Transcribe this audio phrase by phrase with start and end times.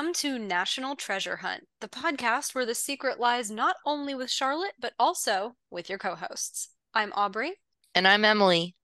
[0.00, 4.72] Welcome to National Treasure Hunt, the podcast where the secret lies not only with Charlotte,
[4.80, 6.70] but also with your co hosts.
[6.94, 7.56] I'm Aubrey.
[7.94, 8.74] And I'm Emily.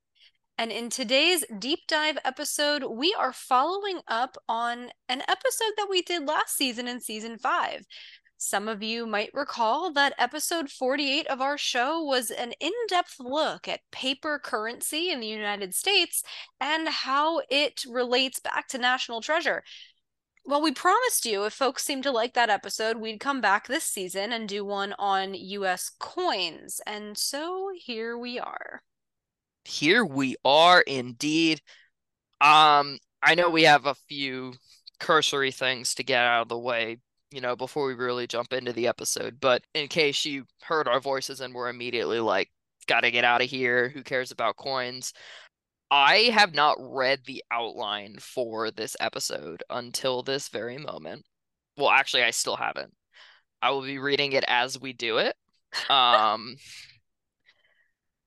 [0.59, 6.02] And in today's deep dive episode, we are following up on an episode that we
[6.02, 7.87] did last season in season five.
[8.37, 13.14] Some of you might recall that episode 48 of our show was an in depth
[13.19, 16.23] look at paper currency in the United States
[16.61, 19.62] and how it relates back to National Treasure.
[20.48, 23.82] Well, we promised you if folks seem to like that episode, we'd come back this
[23.82, 26.80] season and do one on US coins.
[26.86, 28.82] And so here we are.
[29.64, 31.60] Here we are indeed.
[32.41, 34.55] Um, I know we have a few
[35.00, 36.98] cursory things to get out of the way,
[37.33, 39.38] you know, before we really jump into the episode.
[39.41, 42.50] But in case you heard our voices and were immediately like,
[42.86, 45.12] gotta get out of here, who cares about coins?
[45.91, 51.25] I have not read the outline for this episode until this very moment.
[51.77, 52.95] Well, actually, I still haven't.
[53.62, 55.37] I will be reading it as we do it.
[55.91, 56.56] Um,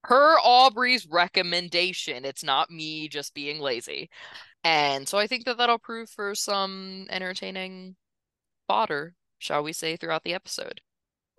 [0.03, 4.09] per Aubrey's recommendation, it's not me just being lazy.
[4.63, 7.95] And so I think that that'll prove for some entertaining
[8.67, 10.81] fodder, shall we say, throughout the episode.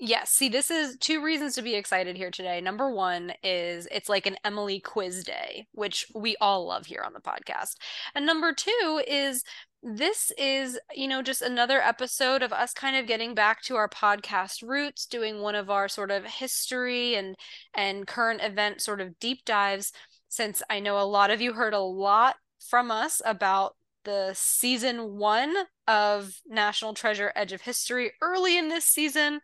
[0.03, 0.31] Yes.
[0.31, 2.63] See, this is two reasons to be excited here today.
[2.63, 7.13] Number one is it's like an Emily quiz day, which we all love here on
[7.13, 7.77] the podcast.
[8.15, 9.45] And number two is
[9.83, 13.91] this is, you know, just another episode of us kind of getting back to our
[13.91, 17.37] podcast roots, doing one of our sort of history and
[17.75, 19.93] and current event sort of deep dives
[20.31, 25.19] since I know a lot of you heard a lot from us about the season
[25.19, 25.55] 1
[25.87, 29.41] of National Treasure Edge of History early in this season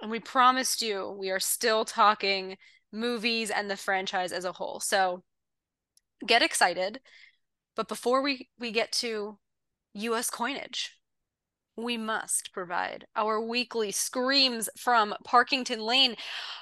[0.00, 2.56] and we promised you we are still talking
[2.92, 4.80] movies and the franchise as a whole.
[4.80, 5.22] So
[6.26, 7.00] get excited.
[7.74, 9.38] But before we, we get to
[9.94, 10.92] US coinage,
[11.76, 16.16] we must provide our weekly screams from Parkington Lane.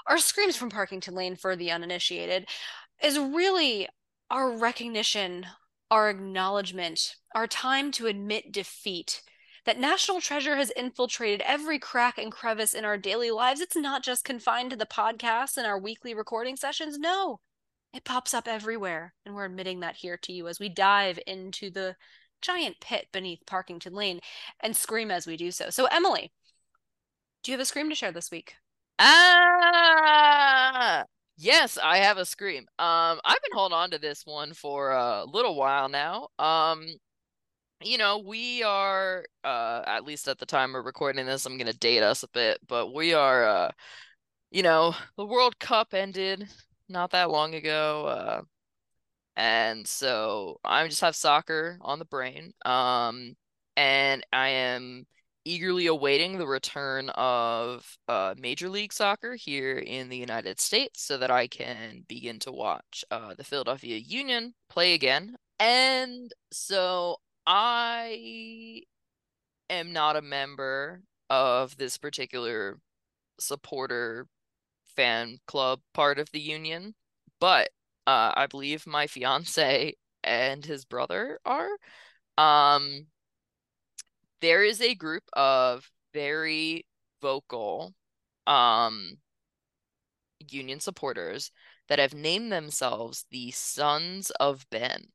[0.09, 2.49] Our screams from Parkington Lane for the uninitiated
[3.03, 3.89] is really
[4.31, 5.47] our recognition,
[5.91, 9.23] our acknowledgement, our time to admit defeat
[9.65, 13.61] that national treasure has infiltrated every crack and crevice in our daily lives.
[13.61, 16.99] It's not just confined to the podcast and our weekly recording sessions.
[16.99, 17.41] No,
[17.93, 19.15] it pops up everywhere.
[19.25, 21.97] And we're admitting that here to you as we dive into the
[22.43, 24.21] giant pit beneath Parkington Lane
[24.61, 25.71] and scream as we do so.
[25.71, 26.31] So, Emily,
[27.43, 28.55] do you have a scream to share this week?
[28.99, 30.25] Ah,
[31.37, 32.65] yes, I have a scream.
[32.79, 36.29] Um, I've been holding on to this one for a little while now.
[36.39, 36.87] Um,
[37.83, 41.73] you know, we are uh at least at the time we're recording this, I'm gonna
[41.73, 43.71] date us a bit, but we are uh
[44.51, 46.49] you know, the World Cup ended
[46.89, 48.07] not that long ago.
[48.07, 48.43] Uh
[49.37, 52.53] and so I just have soccer on the brain.
[52.65, 53.37] Um
[53.77, 55.07] and I am
[55.45, 61.19] eagerly awaiting the return of uh, Major League Soccer here in the United States so
[61.19, 65.37] that I can begin to watch uh, the Philadelphia Union play again.
[65.59, 68.83] And so I
[69.71, 72.79] am not a member of this particular
[73.39, 74.27] supporter
[74.97, 76.95] fan club part of the union,
[77.41, 77.71] but
[78.07, 81.71] uh, I believe my fiance and his brother are.
[82.39, 83.07] Um,
[84.41, 86.87] there is a group of very
[87.21, 87.95] vocal
[88.47, 89.19] um,
[90.51, 91.51] union supporters
[91.89, 95.09] that have named themselves the Sons of Ben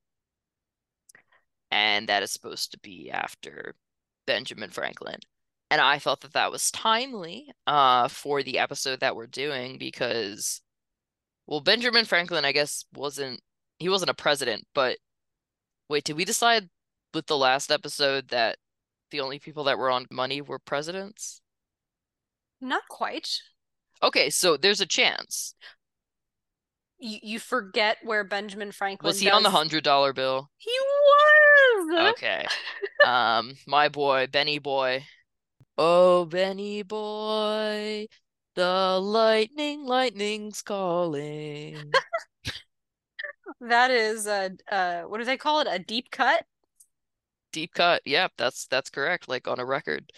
[1.72, 3.76] and that is supposed to be after
[4.26, 5.20] Benjamin Franklin.
[5.72, 10.62] And I thought that that was timely uh, for the episode that we're doing because,
[11.46, 13.42] well, Benjamin Franklin, I guess, wasn't
[13.78, 14.98] he wasn't a president, but
[15.90, 16.70] wait, did we decide
[17.14, 18.58] with the last episode that
[19.12, 21.42] the only people that were on money were presidents?
[22.62, 23.42] Not quite.
[24.04, 25.54] Okay, so there's a chance.
[27.00, 29.36] You you forget where Benjamin Franklin was he does...
[29.36, 30.50] on the hundred dollar bill?
[30.58, 32.12] He was.
[32.12, 32.46] Okay.
[33.06, 35.06] um, my boy, Benny boy.
[35.78, 38.08] Oh, Benny boy,
[38.56, 41.92] the lightning, lightning's calling.
[43.62, 45.68] that is a uh, what do they call it?
[45.70, 46.44] A deep cut.
[47.54, 48.02] Deep cut.
[48.06, 49.30] Yeah, that's that's correct.
[49.30, 50.12] Like on a record,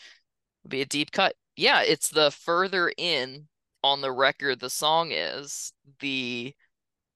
[0.63, 1.35] It'd be a deep cut.
[1.55, 3.47] Yeah, it's the further in
[3.83, 6.53] on the record the song is, the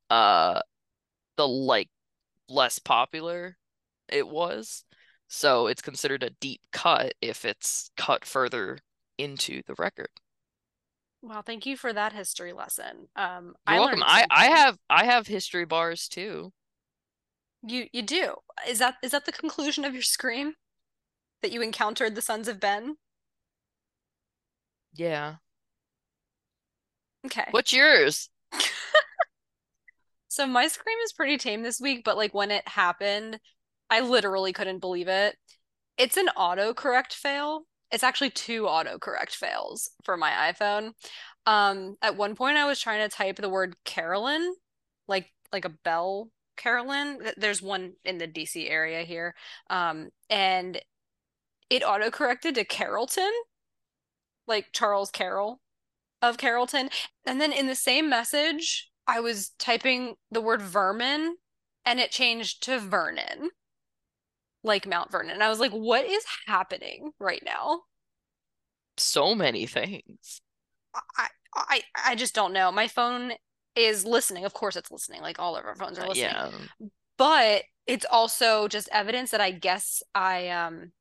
[0.10, 0.62] uh
[1.38, 1.90] the like
[2.50, 3.58] less popular
[4.10, 4.84] it was.
[5.28, 8.78] So it's considered a deep cut if it's cut further
[9.18, 10.10] into the record.
[11.22, 13.08] Well, thank you for that history lesson.
[13.16, 14.04] Um, You're I welcome.
[14.06, 16.54] I I have I have history bars too.
[17.64, 18.36] You you do.
[18.68, 20.54] Is that is that the conclusion of your scream?
[21.46, 22.98] that you encountered the sons of Ben?
[24.96, 25.36] Yeah.
[27.24, 27.46] Okay.
[27.52, 28.32] What's yours?
[30.36, 33.40] So my scream is pretty tame this week, but like when it happened,
[33.90, 35.38] I literally couldn't believe it.
[35.98, 37.62] It's an autocorrect fail.
[37.90, 40.92] It's actually two autocorrect fails for my iPhone.
[41.46, 44.56] Um, at one point I was trying to type the word carillon,
[45.08, 47.20] like like a bell carillon.
[47.38, 49.36] There's one in the DC area here.
[49.70, 50.82] Um, and
[51.70, 53.32] it autocorrected to Carrollton,
[54.48, 55.62] like Charles Carroll
[56.22, 56.90] of Carrollton.
[57.26, 61.38] And then in the same message, I was typing the word vermin
[61.86, 63.52] and it changed to Vernon,
[64.64, 65.32] like Mount Vernon.
[65.32, 67.82] And I was like, what is happening right now?
[68.98, 70.42] So many things.
[71.18, 72.72] I I I just don't know.
[72.72, 73.34] My phone
[73.76, 74.46] is listening.
[74.46, 75.22] Of course it's listening.
[75.22, 76.32] Like all of our phones are Uh, listening.
[76.32, 76.52] yeah.
[77.18, 80.94] But it's also just evidence that I guess I um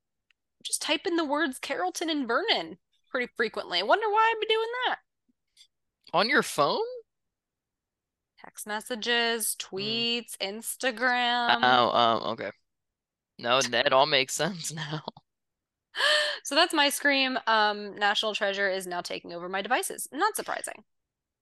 [0.62, 2.78] just type in the words Carrollton and Vernon
[3.10, 3.78] pretty frequently.
[3.80, 4.98] I wonder why I've been doing that.
[6.14, 6.80] On your phone?
[8.54, 11.58] Text messages, tweets, Instagram.
[11.60, 12.50] Oh, um, okay.
[13.36, 15.02] No, that all makes sense now.
[16.44, 17.36] So that's my scream.
[17.48, 20.08] Um, National Treasure is now taking over my devices.
[20.12, 20.84] Not surprising.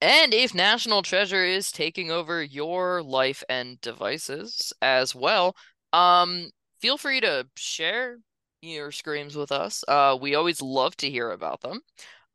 [0.00, 5.55] And if National Treasure is taking over your life and devices as well,
[5.93, 6.49] um,
[6.81, 8.20] feel free to share
[8.62, 9.85] your screams with us.
[9.87, 11.82] Uh, we always love to hear about them.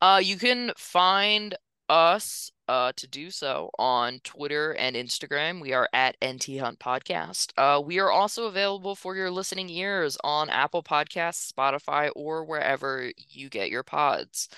[0.00, 1.56] Uh, you can find
[1.88, 5.60] us uh to do so on Twitter and Instagram.
[5.60, 7.52] We are at NT Hunt Podcast.
[7.56, 13.10] Uh, we are also available for your listening ears on Apple Podcasts, Spotify, or wherever
[13.30, 14.48] you get your pods.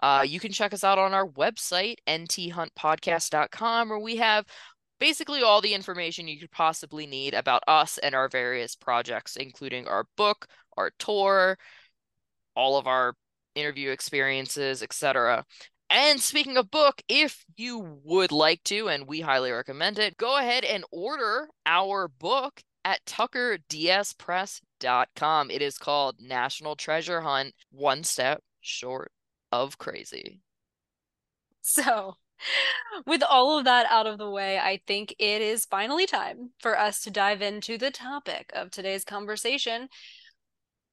[0.00, 4.44] Uh, you can check us out on our website, nthuntpodcast.com, where we have
[4.98, 9.86] basically all the information you could possibly need about us and our various projects, including
[9.86, 10.46] our book,
[10.76, 11.56] our tour,
[12.56, 13.14] all of our
[13.54, 15.44] interview experiences, etc.
[15.94, 20.36] And speaking of book, if you would like to, and we highly recommend it, go
[20.36, 25.50] ahead and order our book at tuckerdspress.com.
[25.52, 29.12] It is called National Treasure Hunt, one step short
[29.52, 30.40] of crazy.
[31.60, 32.16] So,
[33.06, 36.76] with all of that out of the way, I think it is finally time for
[36.76, 39.88] us to dive into the topic of today's conversation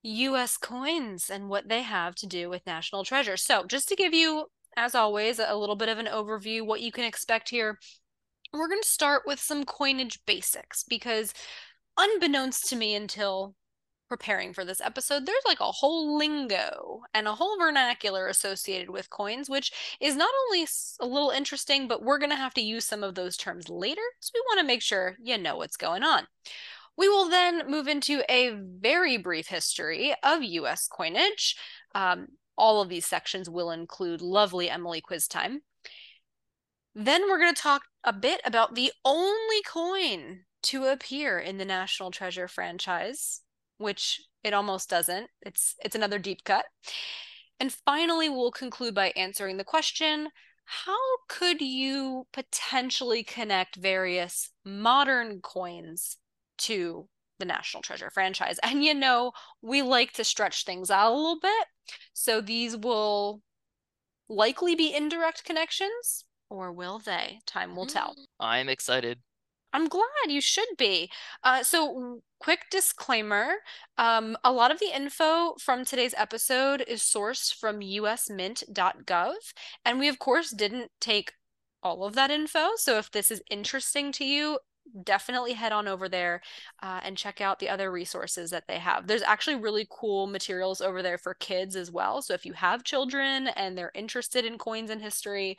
[0.04, 3.36] US coins and what they have to do with national treasure.
[3.36, 4.46] So, just to give you,
[4.76, 7.78] as always, a little bit of an overview, what you can expect here,
[8.52, 11.32] we're going to start with some coinage basics because,
[11.96, 13.54] unbeknownst to me until
[14.08, 19.08] preparing for this episode, there's like a whole lingo and a whole vernacular associated with
[19.08, 20.66] coins, which is not only
[21.00, 24.02] a little interesting, but we're going to have to use some of those terms later.
[24.20, 26.26] So we want to make sure you know what's going on.
[26.98, 31.56] We will then move into a very brief history of US coinage.
[31.94, 35.62] Um, all of these sections will include lovely Emily quiz time.
[36.94, 41.64] Then we're going to talk a bit about the only coin to appear in the
[41.64, 43.40] National Treasure franchise,
[43.78, 45.28] which it almost doesn't.
[45.40, 46.64] It's it's another deep cut.
[47.58, 50.28] And finally, we'll conclude by answering the question,
[50.64, 50.98] how
[51.28, 56.18] could you potentially connect various modern coins
[56.58, 57.08] to
[57.42, 58.58] the National Treasure franchise?
[58.62, 61.66] And you know, we like to stretch things out a little bit.
[62.12, 63.42] So these will
[64.28, 67.40] likely be indirect connections, or will they?
[67.46, 68.14] Time will tell.
[68.40, 69.18] I'm excited.
[69.72, 71.10] I'm glad you should be.
[71.42, 73.54] Uh, so, quick disclaimer
[73.96, 79.34] um, a lot of the info from today's episode is sourced from usmint.gov.
[79.84, 81.32] And we, of course, didn't take
[81.82, 82.70] all of that info.
[82.76, 84.58] So, if this is interesting to you,
[85.04, 86.42] definitely head on over there
[86.82, 89.06] uh, and check out the other resources that they have.
[89.06, 92.22] There's actually really cool materials over there for kids as well.
[92.22, 95.58] So, if you have children and they're interested in coins and history,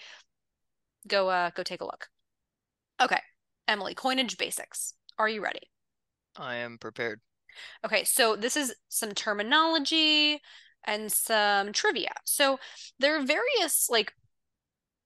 [1.08, 2.08] go uh, go take a look.
[3.02, 3.20] Okay.
[3.68, 4.94] Emily, coinage basics.
[5.18, 5.70] Are you ready?
[6.38, 7.22] I am prepared.
[7.86, 10.42] Okay, so this is some terminology
[10.86, 12.14] and some trivia.
[12.26, 12.60] So
[13.00, 14.14] there are various like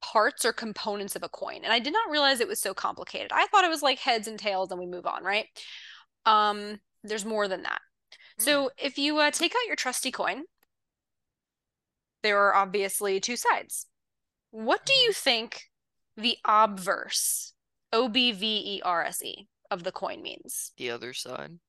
[0.01, 3.31] parts or components of a coin, and I did not realize it was so complicated.
[3.33, 5.45] I thought it was like heads and tails, and we move on, right?
[6.25, 7.79] Um, there's more than that.
[8.39, 8.43] Mm.
[8.43, 10.43] So if you uh, take out your trusty coin,
[12.23, 13.87] there are obviously two sides.
[14.51, 15.63] What do you think
[16.15, 17.53] the obverse
[17.93, 20.71] O B V E R S E of the coin means?
[20.77, 21.59] The other side.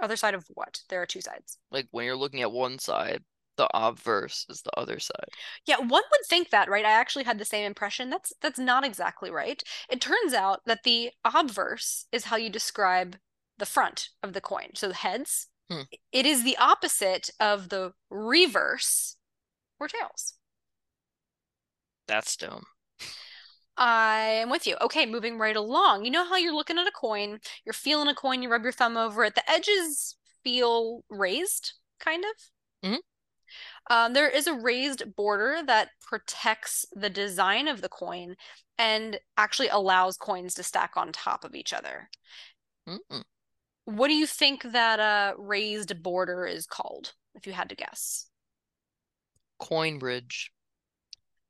[0.00, 0.80] Other side of what?
[0.88, 1.58] There are two sides.
[1.70, 3.22] Like when you're looking at one side,
[3.56, 5.28] the obverse is the other side.
[5.66, 6.84] Yeah, one would think that, right?
[6.84, 8.10] I actually had the same impression.
[8.10, 9.62] That's that's not exactly right.
[9.88, 13.16] It turns out that the obverse is how you describe
[13.58, 14.70] the front of the coin.
[14.74, 15.82] So the heads Hmm.
[16.12, 19.16] It is the opposite of the reverse
[19.80, 20.34] or tails.
[22.06, 22.64] That's dumb.
[23.76, 24.76] I am with you.
[24.80, 26.04] Okay, moving right along.
[26.04, 28.72] You know how you're looking at a coin, you're feeling a coin, you rub your
[28.72, 32.90] thumb over it, the edges feel raised, kind of.
[32.90, 32.98] Mhm.
[33.90, 38.36] Um, there is a raised border that protects the design of the coin
[38.78, 42.08] and actually allows coins to stack on top of each other.
[42.88, 43.22] Mm-mm.
[43.84, 48.26] What do you think that uh, raised border is called, if you had to guess?
[49.58, 50.50] Coin bridge.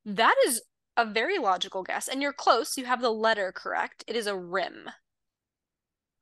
[0.04, 0.62] That is
[0.96, 2.76] a very logical guess, and you're close.
[2.76, 4.04] You have the letter correct.
[4.06, 4.90] It is a rim.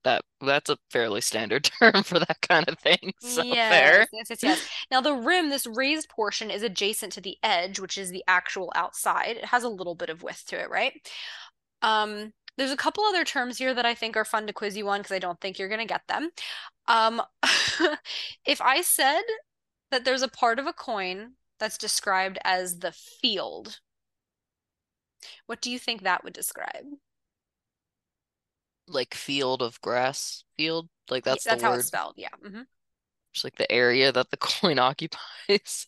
[0.04, 3.12] That that's a fairly standard term for that kind of thing.
[3.20, 4.68] So yes, yes, yes, yes.
[4.90, 8.72] Now the rim, this raised portion, is adjacent to the edge, which is the actual
[8.74, 9.36] outside.
[9.36, 10.92] It has a little bit of width to it, right?
[11.82, 14.88] Um, there's a couple other terms here that I think are fun to quiz you
[14.88, 16.30] on because I don't think you're gonna get them.
[16.88, 17.22] Um,
[18.44, 19.22] if I said
[19.90, 23.80] that there's a part of a coin that's described as the field,
[25.46, 26.86] what do you think that would describe?
[28.92, 30.88] Like field of grass field.
[31.10, 31.78] Like that's that's the how word.
[31.80, 32.14] it's spelled.
[32.16, 32.28] Yeah.
[32.44, 32.66] mhm.
[33.32, 35.86] Just like the area that the coin occupies.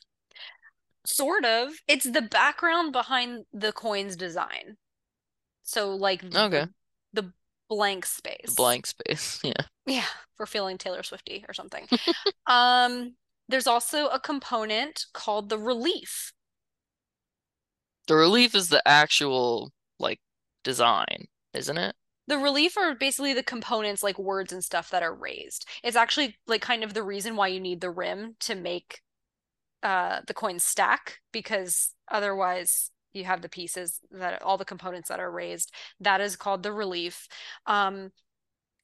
[1.06, 1.72] Sort of.
[1.86, 4.76] It's the background behind the coin's design.
[5.62, 6.66] So like Okay.
[7.12, 7.32] the, the
[7.68, 8.06] blank
[8.42, 8.54] The space.
[8.54, 9.40] blank space.
[9.44, 9.66] Yeah.
[9.86, 10.06] Yeah,
[10.36, 11.86] for feeling Taylor Swifty or something.
[12.46, 13.16] Um,
[13.48, 16.32] there's also a component called the relief.
[18.06, 20.20] The relief is the actual like
[20.62, 21.94] design, isn't it?
[22.26, 25.66] The relief are basically the components like words and stuff that are raised.
[25.82, 29.00] It's actually like kind of the reason why you need the rim to make
[29.82, 35.20] uh the coins stack because otherwise you have the pieces that all the components that
[35.20, 35.72] are raised.
[36.00, 37.28] That is called the relief.
[37.66, 38.12] Um,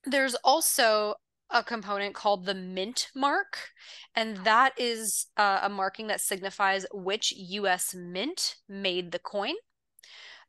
[0.04, 1.14] there's also
[1.50, 3.70] a component called the mint mark,
[4.14, 9.54] and that is uh, a marking that signifies which US mint made the coin.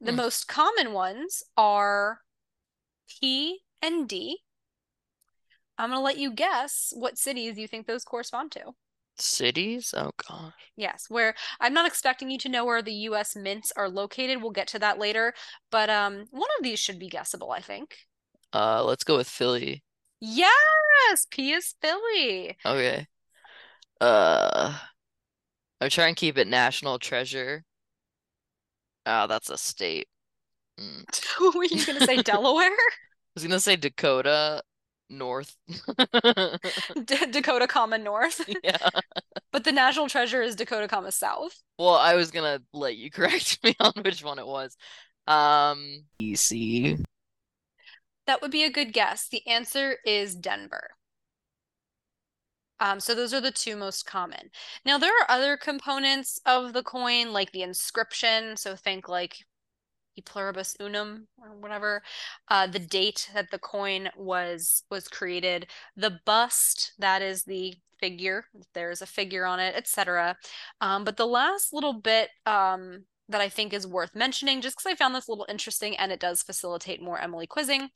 [0.01, 0.17] The Hmm.
[0.17, 2.21] most common ones are
[3.19, 4.39] P and D.
[5.77, 8.73] I'm going to let you guess what cities you think those correspond to.
[9.17, 9.93] Cities?
[9.95, 10.53] Oh gosh.
[10.75, 14.41] Yes, where I'm not expecting you to know where the US mints are located.
[14.41, 15.33] We'll get to that later,
[15.69, 17.95] but um one of these should be guessable, I think.
[18.53, 19.83] Uh, let's go with Philly.
[20.19, 22.57] Yes, P is Philly.
[22.65, 23.07] Okay.
[23.99, 24.77] Uh,
[25.79, 27.63] I'm trying to keep it national treasure.
[29.05, 30.07] Ah, that's a state.
[30.81, 31.55] Mm.
[31.55, 32.65] Were you gonna say Delaware?
[32.67, 34.63] I was gonna say Dakota
[35.09, 35.55] North.
[37.05, 38.89] D Dakota, comma North, Yeah.
[39.51, 41.61] but the national treasure is Dakota, comma South.
[41.77, 44.75] Well, I was gonna let you correct me on which one it was.
[45.27, 47.03] Um, DC.
[48.27, 49.27] That would be a good guess.
[49.27, 50.91] The answer is Denver.
[52.79, 54.49] Um, so those are the two most common.
[54.85, 58.57] Now there are other components of the coin, like the inscription.
[58.57, 59.37] So think like
[60.15, 62.01] e pluribus unum or whatever.
[62.49, 68.45] Uh, the date that the coin was was created, the bust, that is the figure.
[68.73, 70.35] There's a figure on it, etc.
[70.81, 74.91] Um, but the last little bit um, that I think is worth mentioning, just because
[74.91, 77.89] I found this a little interesting and it does facilitate more Emily quizzing,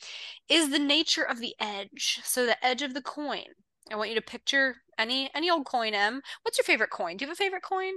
[0.49, 2.21] is the nature of the edge.
[2.23, 3.43] So the edge of the coin.
[3.91, 6.21] I want you to picture any any old coin, M.
[6.43, 7.17] What's your favorite coin?
[7.17, 7.93] Do you have a favorite coin?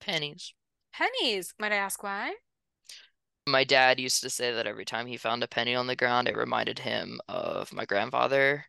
[0.00, 0.52] Pennies.
[0.92, 1.54] Pennies.
[1.58, 2.34] Might I ask why?
[3.46, 6.28] My dad used to say that every time he found a penny on the ground,
[6.28, 8.66] it reminded him of my grandfather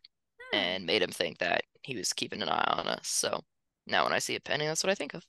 [0.52, 0.58] Hmm.
[0.58, 3.08] and made him think that he was keeping an eye on us.
[3.08, 3.44] So
[3.86, 5.26] now when I see a penny, that's what I think of.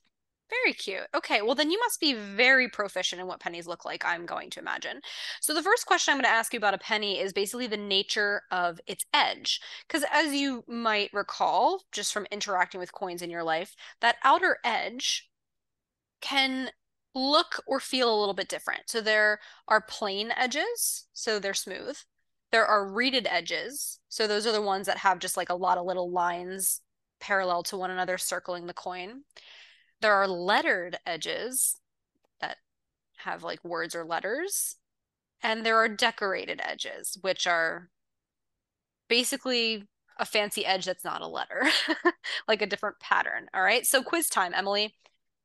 [0.50, 1.06] Very cute.
[1.14, 4.48] Okay, well then you must be very proficient in what pennies look like, I'm going
[4.50, 5.02] to imagine.
[5.40, 7.76] So the first question I'm going to ask you about a penny is basically the
[7.76, 9.60] nature of its edge.
[9.86, 14.56] Because as you might recall, just from interacting with coins in your life, that outer
[14.64, 15.28] edge
[16.20, 16.70] can
[17.18, 18.82] look or feel a little bit different.
[18.88, 21.98] So there are plain edges, so they're smooth.
[22.50, 25.78] There are reeded edges, so those are the ones that have just like a lot
[25.78, 26.80] of little lines
[27.20, 29.22] parallel to one another circling the coin.
[30.00, 31.76] There are lettered edges
[32.40, 32.56] that
[33.18, 34.76] have like words or letters,
[35.42, 37.90] and there are decorated edges, which are
[39.08, 39.86] basically
[40.18, 41.68] a fancy edge that's not a letter,
[42.48, 43.48] like a different pattern.
[43.54, 44.94] All right, so quiz time, Emily.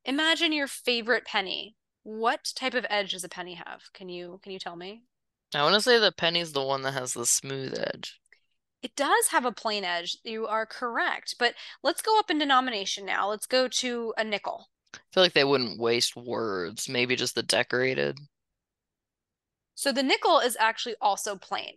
[0.06, 1.76] Imagine your favorite penny.
[2.04, 3.84] What type of edge does a penny have?
[3.94, 5.04] Can you can you tell me?
[5.56, 8.20] I want to say the penny's the one that has the smooth edge.
[8.82, 10.18] It does have a plain edge.
[10.24, 11.36] You are correct.
[11.40, 13.30] But let's go up in denomination now.
[13.30, 14.68] Let's go to a nickel.
[14.94, 16.90] I feel like they wouldn't waste words.
[16.90, 18.20] Maybe just the decorated.
[19.76, 21.74] So the nickel is actually also plain.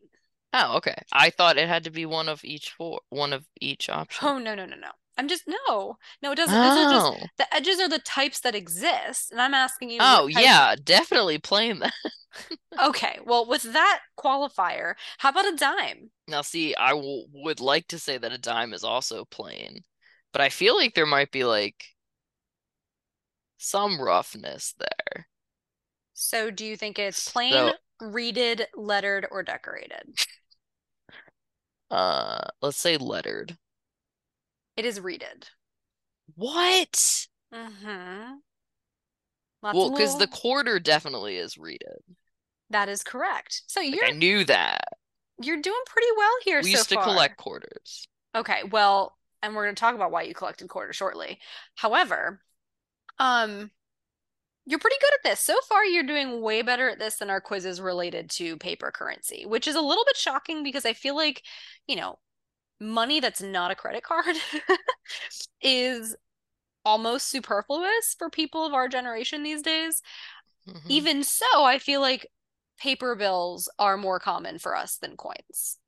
[0.53, 0.97] Oh, okay.
[1.13, 4.27] I thought it had to be one of each four, one of each option.
[4.27, 4.91] Oh, no, no, no, no.
[5.19, 6.55] I'm just no, no, it doesn't.
[6.55, 7.27] Are just Oh.
[7.39, 9.99] the edges are the types that exist, and I'm asking you.
[10.01, 11.93] Oh, yeah, definitely playing that.
[12.83, 16.11] Okay, well, with that qualifier, how about a dime?
[16.29, 19.85] Now, see, I w would like to say that a dime is also plain,
[20.33, 21.83] but I feel like there might be like
[23.59, 25.29] some roughness there.
[26.15, 30.15] So, do you think it's plain, So- reeded, lettered, or decorated?
[31.91, 33.57] Uh, let's say lettered.
[34.77, 35.49] It is reeded.
[36.35, 37.27] What?
[37.53, 38.35] Mm-hmm.
[39.63, 42.03] Lots Well, because the quarter definitely is reeded.
[42.71, 43.63] that is correct.
[43.67, 44.85] So you're I knew that.
[45.41, 47.05] you're doing pretty well here We so used to far.
[47.05, 48.09] collect quarters.
[48.35, 51.39] Okay, well, and we're going to talk about why you collected quarters shortly.
[51.75, 52.41] However,
[53.19, 53.71] um,
[54.67, 55.41] you're pretty good at this.
[55.41, 59.47] So far, you're doing way better at this than our quizzes related to paper currency,
[59.47, 61.43] which is a little bit shocking because I feel like,
[61.87, 62.19] you know,
[62.81, 64.37] money that's not a credit card
[65.63, 66.17] is
[66.85, 70.03] almost superfluous for people of our generation these days.
[70.67, 71.07] Mhm.
[71.07, 72.27] Even so, I feel like
[72.79, 75.79] paper bills are more common for us than coins.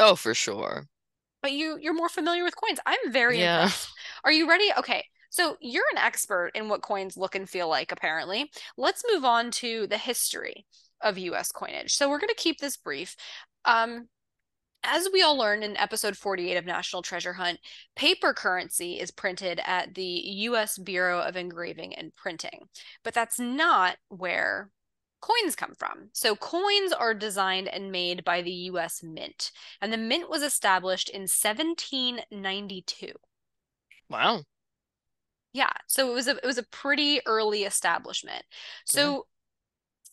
[0.00, 0.88] Oh, for sure.
[1.42, 2.80] But you you're more familiar with coins.
[2.86, 3.40] I'm very Yeah.
[3.40, 3.94] impressed.
[4.24, 4.70] Are you ready?
[4.78, 5.04] Okay.
[5.30, 8.50] So you're an expert in what coins look and feel like, apparently.
[8.76, 10.66] Let's move on to the history
[11.00, 11.94] of US coinage.
[11.94, 13.16] So we're going to keep this brief.
[13.64, 14.08] Um,
[14.82, 17.60] as we all learned in episode 48 of National Treasure Hunt,
[17.96, 22.68] paper currency is printed at the US Bureau of Engraving and Printing.
[23.04, 24.70] But that's not where
[25.20, 26.08] coins come from.
[26.12, 31.08] So coins are designed and made by the US Mint, and the mint was established
[31.08, 33.12] in 1792.
[34.08, 34.42] Wow.
[35.52, 38.44] Yeah, so it was a it was a pretty early establishment.
[38.44, 38.98] Mm-hmm.
[38.98, 39.26] So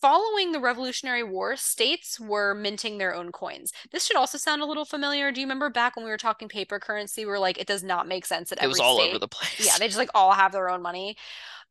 [0.00, 3.72] following the Revolutionary War, states were minting their own coins.
[3.90, 5.32] This should also sound a little familiar.
[5.32, 7.24] Do you remember back when we were talking paper currency?
[7.24, 9.10] We were like, it does not make sense that It was all state.
[9.10, 9.66] over the place.
[9.66, 11.16] Yeah, they just like all have their own money.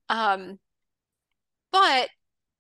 [0.10, 0.60] Um,
[1.72, 2.10] but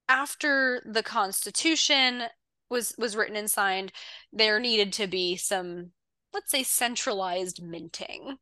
[0.09, 2.23] after the Constitution
[2.69, 3.91] was was written and signed,
[4.33, 5.91] there needed to be some,
[6.33, 8.37] let's say, centralized minting.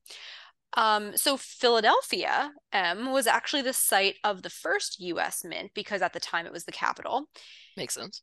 [0.76, 5.44] Um, so Philadelphia, M, was actually the site of the first U.S.
[5.44, 7.30] mint because at the time it was the capital.
[7.78, 8.22] Makes sense.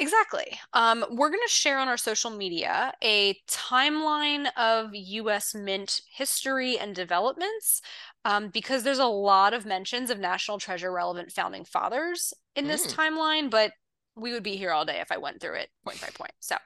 [0.00, 0.60] Exactly.
[0.74, 6.78] Um, we're going to share on our social media a timeline of US Mint history
[6.78, 7.82] and developments
[8.24, 12.86] um, because there's a lot of mentions of National Treasure relevant founding fathers in this
[12.86, 12.94] Mm.
[12.94, 13.72] timeline, but
[14.14, 16.32] we would be here all day if I went through it point by point.
[16.38, 16.56] So,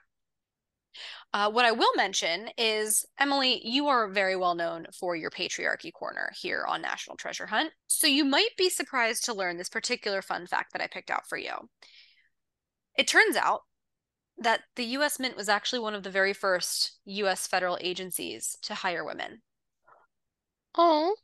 [1.34, 5.92] uh, what I will mention is Emily, you are very well known for your patriarchy
[5.92, 7.72] corner here on National Treasure Hunt.
[7.86, 11.26] So, you might be surprised to learn this particular fun fact that I picked out
[11.28, 11.52] for you.
[12.96, 13.64] It turns out
[14.38, 18.74] that the US Mint was actually one of the very first US federal agencies to
[18.74, 19.42] hire women.
[20.74, 21.16] Oh,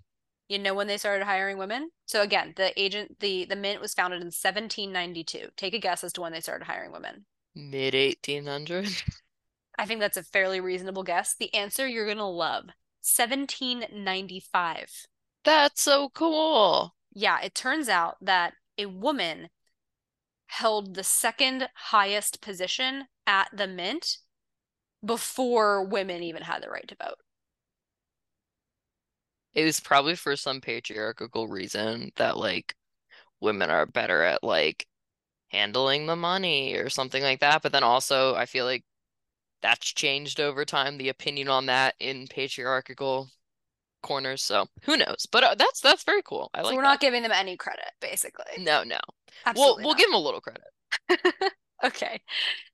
[0.48, 1.90] You know when they started hiring women?
[2.06, 5.50] So again, the agent the the Mint was founded in 1792.
[5.56, 7.26] Take a guess as to when they started hiring women.
[7.54, 8.88] mid 1800.
[9.78, 11.36] I think that's a fairly reasonable guess.
[11.38, 12.64] The answer you're going to love.
[13.00, 15.06] 1795.
[15.44, 16.94] That's so cool.
[17.12, 19.48] Yeah, it turns out that a woman
[20.48, 24.18] held the second highest position at the Mint
[25.04, 27.18] before women even had the right to vote.
[29.54, 32.74] It was probably for some patriarchal reason that like
[33.40, 34.86] women are better at like
[35.48, 37.62] handling the money or something like that.
[37.62, 38.84] But then also I feel like
[39.62, 43.30] that's changed over time, the opinion on that in patriarchal
[44.02, 44.42] corners.
[44.42, 45.26] So who knows?
[45.32, 46.50] But uh, that's that's very cool.
[46.54, 46.88] I So like we're that.
[46.88, 48.44] not giving them any credit, basically.
[48.56, 48.98] No, no.
[49.46, 50.64] Absolutely We'll we'll give them a little credit.
[51.84, 52.20] Okay.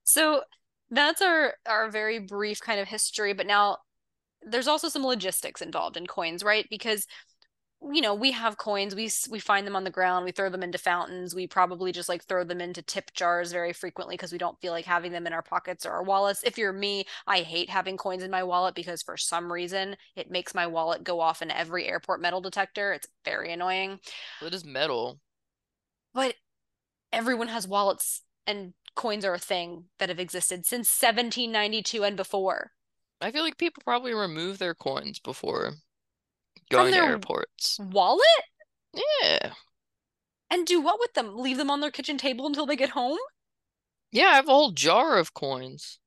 [0.05, 0.43] So
[0.91, 3.79] that's our our very brief kind of history, but now
[4.43, 6.67] there's also some logistics involved in coins, right?
[6.71, 7.07] Because
[7.93, 10.63] you know, we have coins, we we find them on the ground, we throw them
[10.63, 14.39] into fountains, we probably just like throw them into tip jars very frequently because we
[14.39, 16.43] don't feel like having them in our pockets or our wallets.
[16.45, 20.31] If you're me, I hate having coins in my wallet because for some reason it
[20.31, 22.93] makes my wallet go off in every airport metal detector.
[22.93, 24.01] It's very annoying.
[24.43, 25.21] It is metal.
[26.15, 26.37] But
[27.13, 32.73] everyone has wallets and coins are a thing that have existed since 1792 and before.
[33.21, 35.75] I feel like people probably remove their coins before
[36.71, 37.79] going to their- airports.
[37.79, 38.45] Wallet?
[38.95, 39.55] Yeah.
[40.49, 41.37] And do what with them?
[41.37, 43.19] Leave them on their kitchen table until they get home?
[44.11, 45.99] Yeah, I have a whole jar of coins.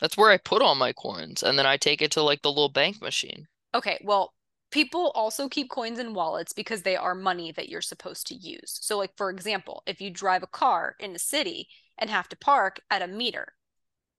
[0.00, 2.50] That's where I put all my coins, and then I take it to like the
[2.50, 3.48] little bank machine.
[3.74, 4.34] Okay, well,
[4.70, 8.78] people also keep coins in wallets because they are money that you're supposed to use.
[8.82, 12.36] So, like, for example, if you drive a car in a city and have to
[12.36, 13.54] park at a meter,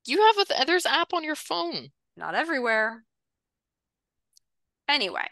[0.05, 1.91] You have a there's app on your phone.
[2.15, 3.05] Not everywhere.
[4.89, 5.27] Anyway,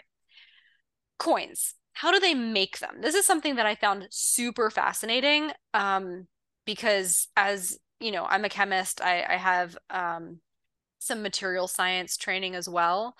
[1.17, 1.75] coins.
[1.93, 2.97] How do they make them?
[3.01, 6.27] This is something that I found super fascinating um,
[6.65, 9.01] because, as you know, I'm a chemist.
[9.01, 10.39] I, I have um,
[10.99, 13.15] some material science training as well.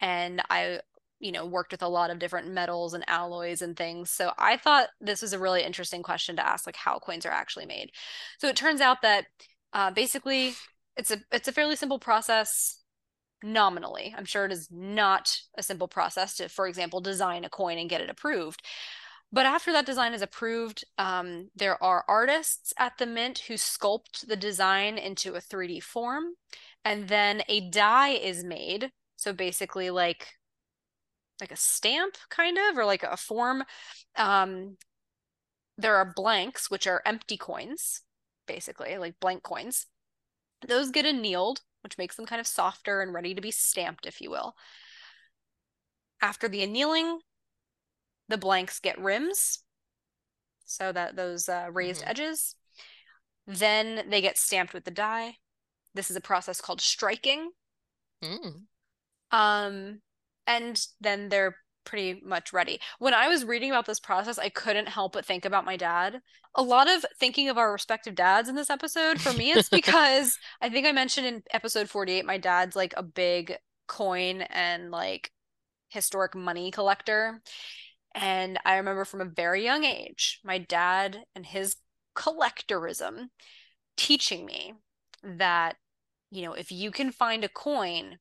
[0.00, 0.80] And I
[1.20, 4.56] you know worked with a lot of different metals and alloys and things so i
[4.56, 7.90] thought this was a really interesting question to ask like how coins are actually made
[8.38, 9.26] so it turns out that
[9.72, 10.54] uh, basically
[10.96, 12.79] it's a it's a fairly simple process
[13.42, 14.14] nominally.
[14.16, 17.90] I'm sure it is not a simple process to for example design a coin and
[17.90, 18.62] get it approved.
[19.32, 24.26] But after that design is approved um, there are artists at the mint who sculpt
[24.26, 26.34] the design into a 3d form
[26.84, 28.90] and then a die is made.
[29.16, 30.34] So basically like
[31.40, 33.64] like a stamp kind of or like a form.
[34.16, 34.76] Um
[35.78, 38.02] there are blanks which are empty coins
[38.50, 39.86] basically like blank coins.
[40.66, 44.20] Those get annealed which makes them kind of softer and ready to be stamped if
[44.20, 44.54] you will
[46.22, 47.18] after the annealing
[48.28, 49.62] the blanks get rims
[50.64, 52.10] so that those uh, raised mm-hmm.
[52.10, 52.54] edges
[53.46, 55.34] then they get stamped with the die
[55.94, 57.50] this is a process called striking
[58.22, 58.52] mm.
[59.32, 60.00] um
[60.46, 62.80] and then they're pretty much ready.
[62.98, 66.20] When I was reading about this process, I couldn't help but think about my dad.
[66.54, 70.38] A lot of thinking of our respective dads in this episode for me, it's because
[70.60, 75.30] I think I mentioned in episode 48, my dad's like a big coin and like
[75.88, 77.40] historic money collector.
[78.14, 81.76] And I remember from a very young age, my dad and his
[82.16, 83.28] collectorism
[83.96, 84.74] teaching me
[85.22, 85.76] that,
[86.30, 88.18] you know, if you can find a coin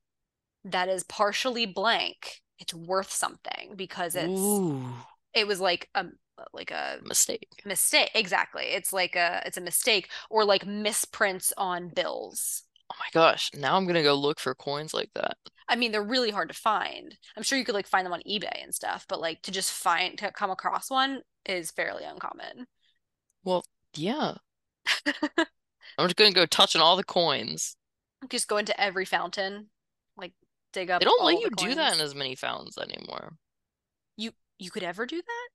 [0.64, 4.94] that is partially blank, it's worth something because it's Ooh.
[5.34, 6.06] it was like a
[6.54, 7.48] like a mistake.
[7.66, 8.64] Mistake, exactly.
[8.66, 12.64] It's like a it's a mistake or like misprints on bills.
[12.92, 15.38] Oh my gosh, now I'm gonna go look for coins like that.
[15.68, 17.16] I mean, they're really hard to find.
[17.38, 19.72] I'm sure you could like find them on eBay and stuff, but like to just
[19.72, 22.66] find to come across one is fairly uncommon.
[23.44, 23.64] Well,
[23.96, 24.36] yeah.
[25.06, 27.76] I'm just gonna go touching all the coins.
[28.30, 29.70] Just go into every fountain,
[30.74, 31.00] dig up.
[31.00, 33.34] They don't let you do that in as many fountains anymore.
[34.18, 35.50] You you could ever do that?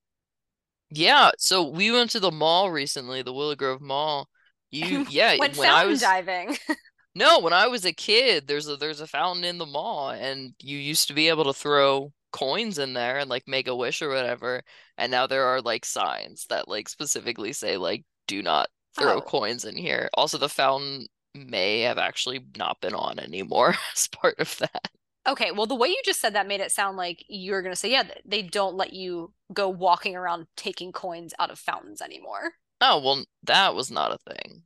[0.90, 1.31] Yeah.
[1.38, 4.29] So we went to the mall recently, the Willow Grove Mall.
[4.70, 6.57] You yeah, when I was diving.
[7.14, 10.55] no, when I was a kid, there's a there's a fountain in the mall, and
[10.61, 14.03] you used to be able to throw coins in there and like make a wish
[14.03, 14.62] or whatever.
[14.98, 19.20] And now there are like signs that like specifically say like do not throw oh.
[19.20, 20.09] coins in here.
[20.14, 24.88] Also, the fountain may have actually not been on anymore as part of that.
[25.26, 27.78] Okay, well, the way you just said that made it sound like you're going to
[27.78, 32.52] say, yeah, they don't let you go walking around taking coins out of fountains anymore.
[32.80, 34.62] Oh, well, that was not a thing.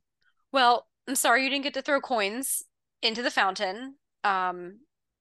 [0.51, 2.63] Well, I'm sorry you didn't get to throw coins
[3.01, 3.95] into the fountain.
[4.25, 4.79] Um,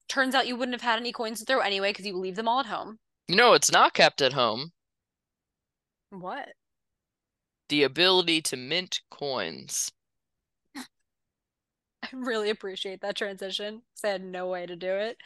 [0.08, 2.48] turns out you wouldn't have had any coins to throw anyway because you leave them
[2.48, 2.98] all at home.
[3.28, 4.72] You know, it's not kept at home.
[6.10, 6.48] What?
[7.68, 9.92] The ability to mint coins.
[12.02, 15.16] I really appreciate that transition I had no way to do it.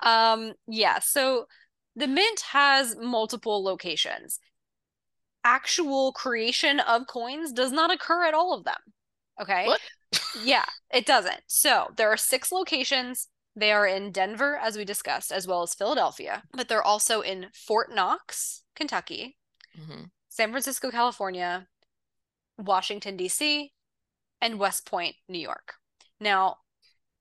[0.00, 1.46] Um, yeah, so
[1.96, 4.38] the Mint has multiple locations.
[5.44, 8.78] Actual creation of coins does not occur at all of them.
[9.40, 9.66] Okay.
[9.66, 9.80] What?
[10.42, 11.40] yeah, it doesn't.
[11.46, 13.28] So there are six locations.
[13.54, 17.46] They are in Denver, as we discussed, as well as Philadelphia, but they're also in
[17.52, 19.36] Fort Knox, Kentucky,
[19.76, 20.04] mm-hmm.
[20.28, 21.66] San Francisco, California,
[22.56, 23.72] Washington, D.C.,
[24.40, 25.74] and West Point, New York.
[26.20, 26.58] Now,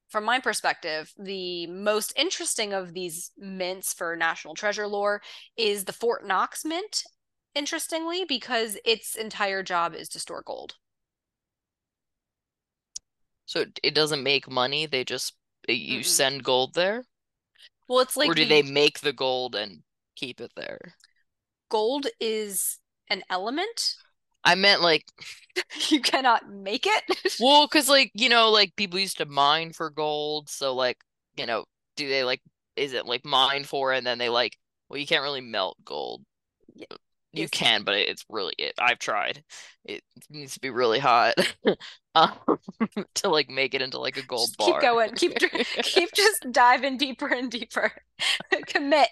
[0.09, 5.21] from my perspective, the most interesting of these mints for National Treasure lore
[5.57, 7.03] is the Fort Knox mint,
[7.55, 10.75] interestingly, because its entire job is to store gold.
[13.47, 15.33] So it doesn't make money, they just
[15.67, 16.03] eh, you Mm-mm.
[16.03, 17.03] send gold there?
[17.87, 19.81] Well, it's like Or do the, they make the gold and
[20.15, 20.97] keep it there?
[21.69, 22.79] Gold is
[23.09, 23.95] an element
[24.47, 25.05] I meant like
[25.89, 27.35] you cannot make it.
[27.39, 30.97] well, because like you know, like people used to mine for gold, so like
[31.35, 32.41] you know, do they like
[32.75, 34.57] is it like mine for and then they like
[34.89, 36.23] well, you can't really melt gold.
[36.73, 36.85] Yeah.
[37.33, 37.49] You yes.
[37.51, 38.73] can, but it's really it.
[38.79, 39.43] I've tried.
[39.83, 41.35] It needs to be really hot
[42.15, 42.31] um,
[43.15, 44.71] to like make it into like a gold just bar.
[44.71, 45.11] Keep going.
[45.11, 45.35] Keep
[45.83, 47.91] keep just diving deeper and deeper.
[48.67, 49.09] Commit.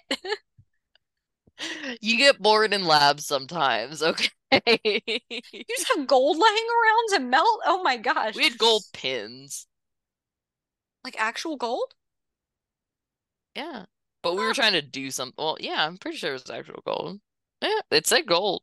[2.00, 4.30] You get bored in labs sometimes, okay?
[4.64, 7.60] you just have gold laying around to melt?
[7.66, 8.34] Oh my gosh.
[8.34, 9.66] We had gold pins.
[11.02, 11.94] Like actual gold?
[13.54, 13.86] Yeah.
[14.22, 15.34] But we were trying to do something.
[15.38, 17.20] Well, yeah, I'm pretty sure it was actual gold.
[17.62, 18.62] Yeah, it said gold.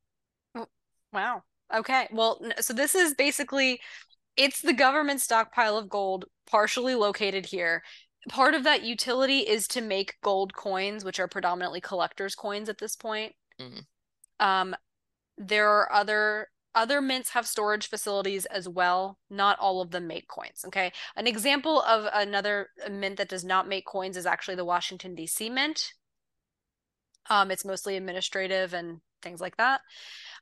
[0.55, 0.67] Oh,
[1.11, 1.43] wow.
[1.73, 2.07] Okay.
[2.11, 3.81] Well, so this is basically
[4.37, 7.83] It's the government stockpile of gold, partially located here.
[8.29, 12.77] Part of that utility is to make gold coins, which are predominantly collectors' coins at
[12.77, 13.35] this point.
[13.59, 13.85] Mhm.
[14.39, 14.75] Um,
[15.37, 19.19] there are other other mints have storage facilities as well.
[19.29, 20.65] Not all of them make coins.
[20.65, 20.91] Okay.
[21.15, 25.51] An example of another mint that does not make coins is actually the Washington, D.C.
[25.51, 25.93] mint.
[27.29, 29.81] Um, it's mostly administrative and things like that.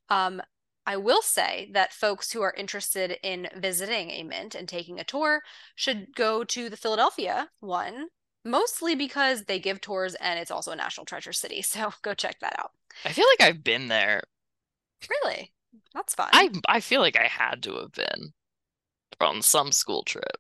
[0.09, 0.41] Um,
[0.85, 5.03] I will say that folks who are interested in visiting a mint and taking a
[5.03, 5.41] tour
[5.75, 8.07] should go to the Philadelphia one,
[8.43, 11.61] mostly because they give tours and it's also a national treasure city.
[11.71, 12.71] So go check that out.
[13.05, 14.23] I feel like I've been there.
[15.09, 15.53] Really?
[15.93, 16.29] That's fun.
[16.33, 18.33] I I feel like I had to have been
[19.19, 20.37] on some school trip.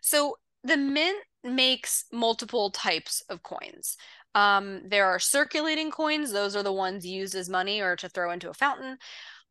[0.00, 3.96] So the mint makes multiple types of coins.
[4.34, 8.30] Um, there are circulating coins, those are the ones used as money or to throw
[8.30, 8.98] into a fountain.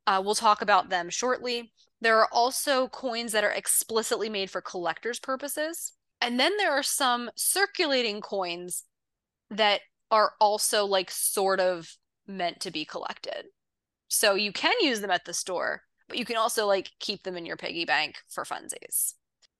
[0.07, 1.71] Uh, we'll talk about them shortly.
[1.99, 5.91] There are also coins that are explicitly made for collectors' purposes.
[6.21, 8.85] And then there are some circulating coins
[9.51, 13.47] that are also like sort of meant to be collected.
[14.07, 17.35] So you can use them at the store, but you can also like keep them
[17.35, 19.13] in your piggy bank for funsies.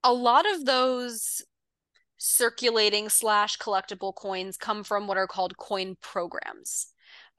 [0.04, 1.42] A lot of those
[2.18, 6.88] circulating slash collectible coins come from what are called coin programs.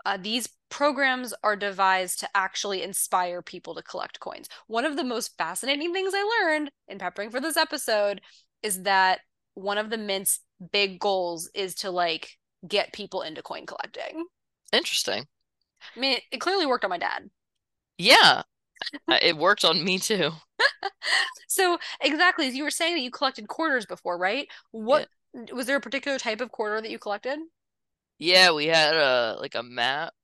[0.04, 4.48] Uh, these programs are devised to actually inspire people to collect coins.
[4.66, 8.20] One of the most fascinating things I learned in preparing for this episode
[8.62, 9.20] is that
[9.54, 10.40] one of the mint's
[10.72, 14.26] big goals is to like get people into coin collecting.
[14.72, 15.26] Interesting.
[15.96, 17.30] I mean, it, clearly worked on my dad.
[17.96, 18.42] Yeah,
[19.08, 20.32] uh, it worked on me too.
[21.48, 24.46] So exactly as you were saying that you collected quarters before, right?
[24.70, 25.08] What
[25.52, 27.38] was there a particular type of quarter that you collected?
[28.18, 30.14] Yeah, we had a like a map,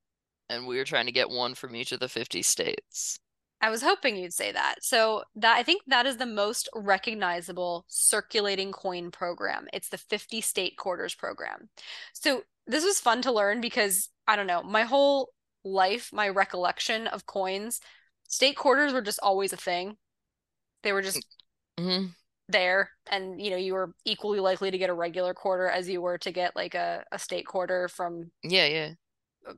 [0.50, 3.20] and we were trying to get one from each of the 50 states.
[3.60, 4.76] I was hoping you'd say that.
[4.82, 9.68] So that I think that is the most recognizable circulating coin program.
[9.72, 11.70] It's the 50 state quarters program.
[12.12, 15.30] So this was fun to learn because I don't know, my whole
[15.64, 17.80] life, my recollection of coins,
[18.28, 19.96] state quarters were just always a thing.
[20.82, 21.26] They were just
[21.78, 22.14] hmm
[22.48, 26.00] there and you know, you were equally likely to get a regular quarter as you
[26.02, 28.94] were to get like a, a state quarter from Yeah, yeah.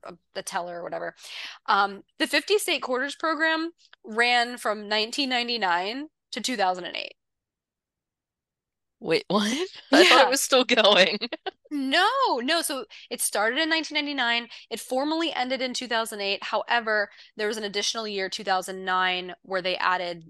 [0.04, 1.14] a, a teller or whatever.
[1.66, 3.72] Um, the 50 state quarters program
[4.04, 7.14] ran from 1999 to 2008.
[9.00, 9.68] Wait, what?
[9.92, 10.26] I thought Yeah.
[10.26, 11.18] it was still going.
[11.70, 12.62] No, no.
[12.62, 14.48] So it started in 1999.
[14.70, 16.44] It formally ended in 2008.
[16.44, 20.24] However, there was an additional year, 2009, where they added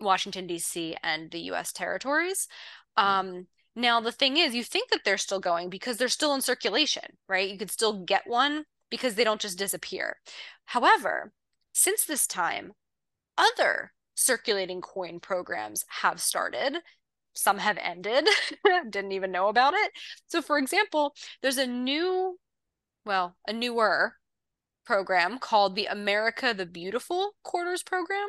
[0.00, 0.96] Washington, D.C.
[1.02, 1.72] and the U.S.
[1.72, 2.48] territories.
[2.96, 6.40] Um, now, the thing is, you think that they're still going because they're still in
[6.40, 7.48] circulation, right?
[7.48, 10.16] You could still get one because they don't just disappear.
[10.64, 11.32] However,
[11.72, 12.72] since this time,
[13.36, 16.78] other circulating coin programs have started.
[17.34, 18.26] Some have ended,
[18.90, 19.92] didn't even know about it.
[20.26, 22.36] So, for example, there's a new,
[23.06, 24.14] well, a newer
[24.84, 28.26] program called the America the Beautiful Quarters Program.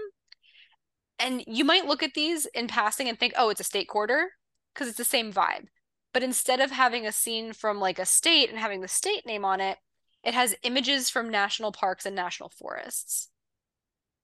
[1.19, 4.31] And you might look at these in passing and think, oh, it's a state quarter,
[4.73, 5.65] because it's the same vibe.
[6.13, 9.45] But instead of having a scene from like a state and having the state name
[9.45, 9.77] on it,
[10.23, 13.29] it has images from national parks and national forests.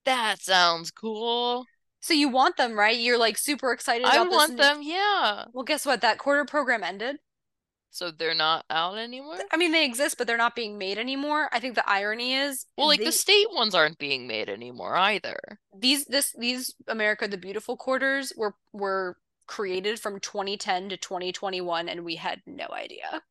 [0.04, 1.66] That sounds cool.
[2.00, 2.96] So you want them, right?
[2.96, 4.34] You're like super excited I about this.
[4.36, 5.44] want them, yeah.
[5.52, 6.00] Well, guess what?
[6.00, 7.16] That quarter program ended.
[7.96, 9.38] So they're not out anymore?
[9.50, 11.48] I mean, they exist, but they're not being made anymore.
[11.50, 14.94] I think the irony is, Well, like they- the state ones aren't being made anymore
[14.96, 15.38] either.
[15.74, 22.04] these this these America the Beautiful quarters were were created from 2010 to 2021, and
[22.04, 23.22] we had no idea.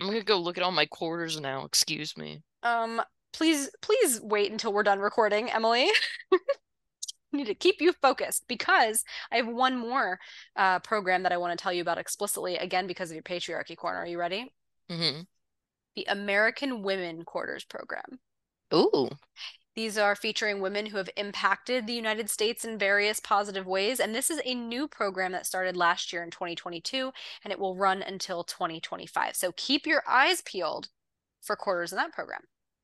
[0.00, 1.64] I'm gonna go look at all my quarters now.
[1.64, 2.42] Excuse me.
[2.62, 3.00] Um,
[3.32, 5.88] please please wait until we're done recording, Emily.
[7.44, 10.18] To keep you focused because I have one more
[10.56, 13.76] uh, program that I want to tell you about explicitly again because of your patriarchy
[13.76, 13.98] corner.
[13.98, 14.52] Are you ready?
[14.88, 15.20] hmm
[15.96, 18.20] The American Women Quarters Program.
[18.74, 19.08] Ooh.
[19.76, 24.00] These are featuring women who have impacted the United States in various positive ways.
[24.00, 27.12] And this is a new program that started last year in 2022,
[27.44, 29.36] and it will run until 2025.
[29.36, 30.88] So keep your eyes peeled
[31.40, 32.42] for quarters in that program.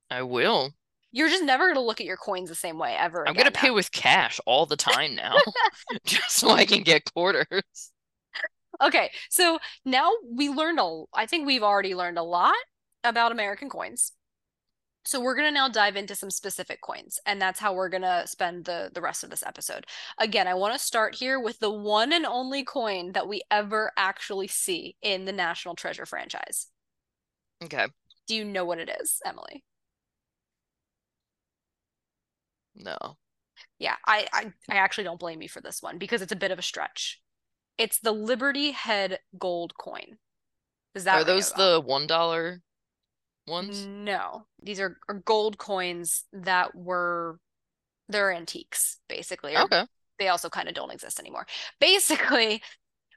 [0.09, 0.71] I will.
[1.11, 3.51] You're just never going to look at your coins the same way ever I'm gonna
[3.51, 5.35] pay with cash all the time now.
[6.05, 7.91] Just so I can get quarters.
[8.81, 12.53] Okay, so now we learned a, I think we've already learned a lot
[13.03, 14.11] about American coins.
[15.03, 18.01] So we're going to now dive into some specific coins, and that's how we're going
[18.01, 19.85] to spend the the rest of this episode.
[20.19, 23.91] Again, I want to start here with the one and only coin that we ever
[23.95, 26.67] actually see in the National Treasure franchise.
[27.63, 27.87] Okay.
[28.27, 29.63] Do you know what it is, Emily?
[32.77, 33.17] No.
[33.79, 36.51] Yeah, I, I I actually don't blame you for this one because it's a bit
[36.51, 37.21] of a stretch.
[37.77, 40.17] It's the Liberty Head gold coin.
[40.95, 42.61] Is that Are those the one dollar
[43.47, 43.85] ones?
[43.85, 47.39] No, these are, are gold coins that were
[48.09, 49.57] they're antiques, basically.
[49.57, 49.83] Okay.
[50.19, 51.45] They also kind of don't exist anymore.
[51.79, 52.61] Basically,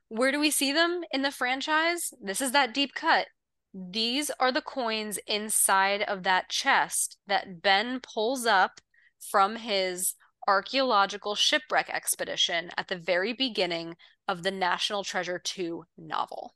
[0.08, 2.12] where do we see them in the franchise?
[2.22, 3.28] This is that deep cut.
[3.72, 8.80] These are the coins inside of that chest that Ben pulls up
[9.20, 10.14] from his
[10.48, 16.54] archaeological shipwreck expedition at the very beginning of the National Treasure 2 novel.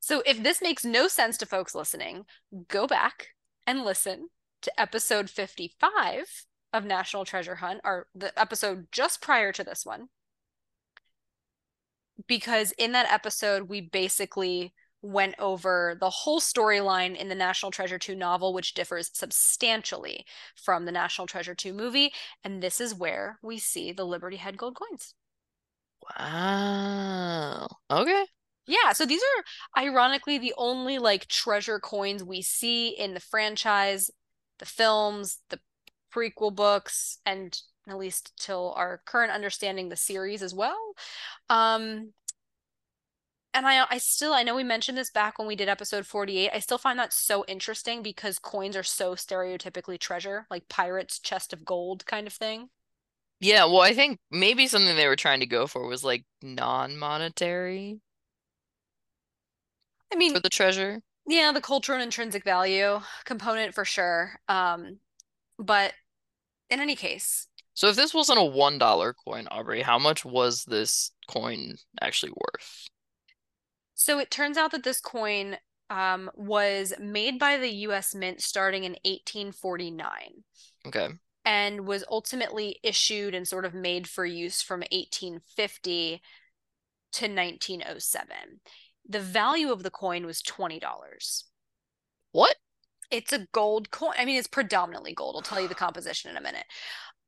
[0.00, 2.24] So if this makes no sense to folks listening,
[2.68, 3.28] go back
[3.66, 4.28] and listen
[4.62, 10.08] to episode 55 of National Treasure Hunt, or the episode just prior to this one.
[12.26, 17.98] Because in that episode, we basically went over the whole storyline in the National Treasure
[17.98, 22.12] 2 novel, which differs substantially from the National Treasure 2 movie.
[22.44, 25.14] And this is where we see the Liberty Head gold coins.
[26.18, 27.68] Wow.
[27.90, 28.24] Okay.
[28.66, 34.10] Yeah, so these are ironically the only like treasure coins we see in the franchise,
[34.58, 35.60] the films, the
[36.14, 37.58] prequel books, and
[37.88, 40.94] at least till our current understanding, the series as well.
[41.48, 42.12] Um,
[43.52, 46.50] and I I still I know we mentioned this back when we did episode 48.
[46.52, 51.52] I still find that so interesting because coins are so stereotypically treasure, like pirates chest
[51.52, 52.68] of gold kind of thing.
[53.40, 58.00] Yeah, well, I think maybe something they were trying to go for was like non-monetary.
[60.12, 61.00] I mean, for the treasure.
[61.26, 64.40] Yeah, the cultural and intrinsic value component for sure.
[64.48, 64.98] Um,
[65.58, 65.94] but
[66.68, 67.46] in any case.
[67.74, 72.32] So if this wasn't a one dollar coin, Aubrey, how much was this coin actually
[72.32, 72.88] worth?
[74.00, 75.56] So it turns out that this coin
[75.90, 78.14] um, was made by the U.S.
[78.14, 80.10] Mint starting in 1849.
[80.86, 81.08] Okay.
[81.44, 86.22] And was ultimately issued and sort of made for use from 1850
[87.12, 88.60] to 1907
[89.10, 90.80] the value of the coin was $20.
[92.32, 92.56] What?
[93.10, 94.12] It's a gold coin.
[94.16, 95.34] I mean, it's predominantly gold.
[95.34, 96.64] I'll tell you the composition in a minute.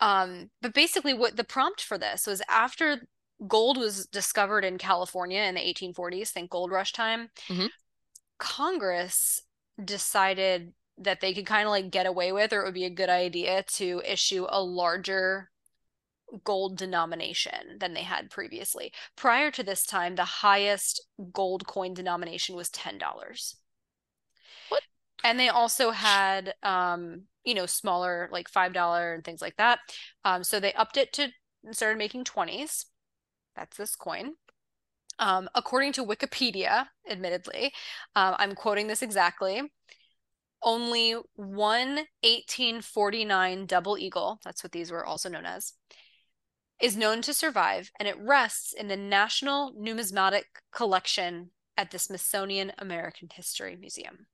[0.01, 3.03] Um, but basically, what the prompt for this was after
[3.47, 7.67] gold was discovered in California in the 1840s, think gold rush time, mm-hmm.
[8.39, 9.43] Congress
[9.83, 12.91] decided that they could kind of like get away with, or it would be a
[12.91, 15.51] good idea to issue a larger
[16.45, 18.93] gold denomination than they had previously.
[19.17, 23.55] Prior to this time, the highest gold coin denomination was $10.
[24.69, 24.83] What?
[25.25, 29.81] And they also had um, you know, smaller like $5 and things like that.
[30.25, 31.29] Um, so they upped it to
[31.71, 32.87] started making 20s.
[33.57, 34.35] That's this coin.
[35.19, 37.73] Um, according to Wikipedia, admittedly,
[38.17, 39.63] um, I'm quoting this exactly.
[40.63, 45.75] Only one 1849 double eagle, that's what these were also known as,
[46.81, 52.73] is known to survive, and it rests in the National Numismatic Collection at the Smithsonian
[52.79, 54.27] American History Museum.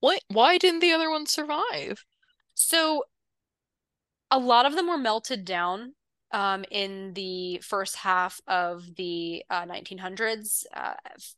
[0.00, 0.22] What?
[0.28, 2.04] Why didn't the other ones survive?
[2.54, 3.04] So,
[4.30, 5.94] a lot of them were melted down
[6.32, 10.64] um, in the first half of the uh, 1900s.
[10.74, 10.94] Uh,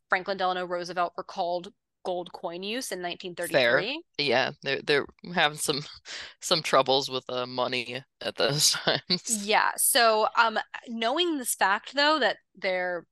[0.09, 1.72] Franklin Delano Roosevelt recalled
[2.05, 3.52] gold coin use in 1933.
[3.52, 4.26] Fair.
[4.26, 5.83] Yeah, they're they're having some
[6.40, 9.46] some troubles with uh, money at those times.
[9.46, 9.70] Yeah.
[9.76, 13.07] So, um, knowing this fact though that they're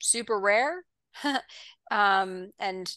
[0.00, 0.84] super rare,
[1.90, 2.92] um, and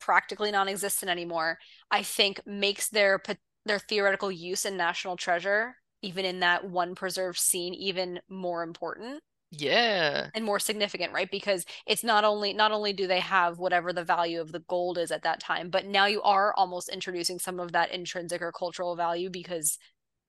[0.00, 1.58] practically non-existent anymore,
[1.90, 3.20] I think makes their
[3.64, 9.22] their theoretical use in National Treasure, even in that one preserved scene, even more important
[9.50, 10.28] yeah.
[10.34, 11.30] and more significant right?
[11.30, 14.98] Because it's not only not only do they have whatever the value of the gold
[14.98, 18.52] is at that time but now you are almost introducing some of that intrinsic or
[18.52, 19.78] cultural value because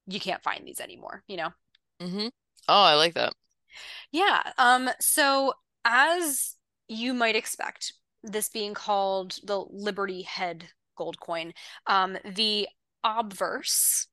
[0.07, 1.49] you can't find these anymore you know?
[2.01, 2.27] Mm-hmm.
[2.69, 3.33] oh i like that.
[4.11, 5.53] Yeah um so
[5.83, 6.55] as
[6.87, 10.65] you might expect this being called the liberty head
[10.95, 11.53] gold coin
[11.87, 12.67] um the
[13.03, 14.07] obverse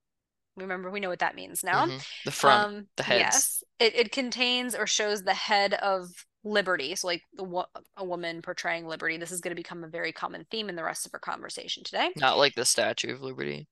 [0.56, 1.86] remember we know what that means now.
[1.86, 1.98] Mm-hmm.
[2.24, 3.20] the front um, the heads.
[3.20, 6.08] Yes it, it contains or shows the head of
[6.44, 6.94] liberty.
[6.94, 9.16] So like the, a woman portraying liberty.
[9.16, 11.82] This is going to become a very common theme in the rest of our conversation
[11.84, 12.10] today.
[12.16, 13.68] Not like the statue of liberty?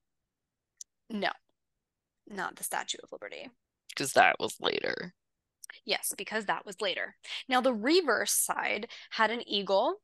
[1.11, 1.31] No.
[2.29, 3.51] Not the statue of liberty.
[3.91, 5.15] Because that was later.
[5.85, 7.15] Yes because that was later.
[7.49, 9.97] Now the reverse side had an eagle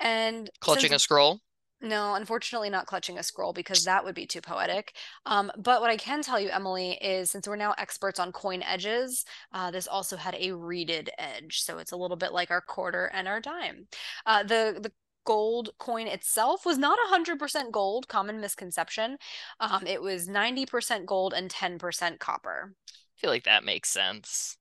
[0.00, 1.40] and clutching since, a scroll
[1.82, 4.94] no, unfortunately, not clutching a scroll because that would be too poetic.
[5.26, 8.62] Um, but what I can tell you, Emily, is since we're now experts on coin
[8.62, 12.60] edges, uh, this also had a reeded edge, so it's a little bit like our
[12.60, 13.88] quarter and our dime.
[14.26, 14.92] Uh, the the
[15.24, 19.16] gold coin itself was not 100% gold, common misconception.
[19.60, 22.74] Um, it was 90% gold and 10% copper.
[22.88, 24.56] I feel like that makes sense.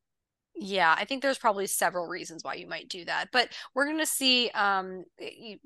[0.55, 3.97] Yeah, I think there's probably several reasons why you might do that, but we're going
[3.99, 5.05] to see um,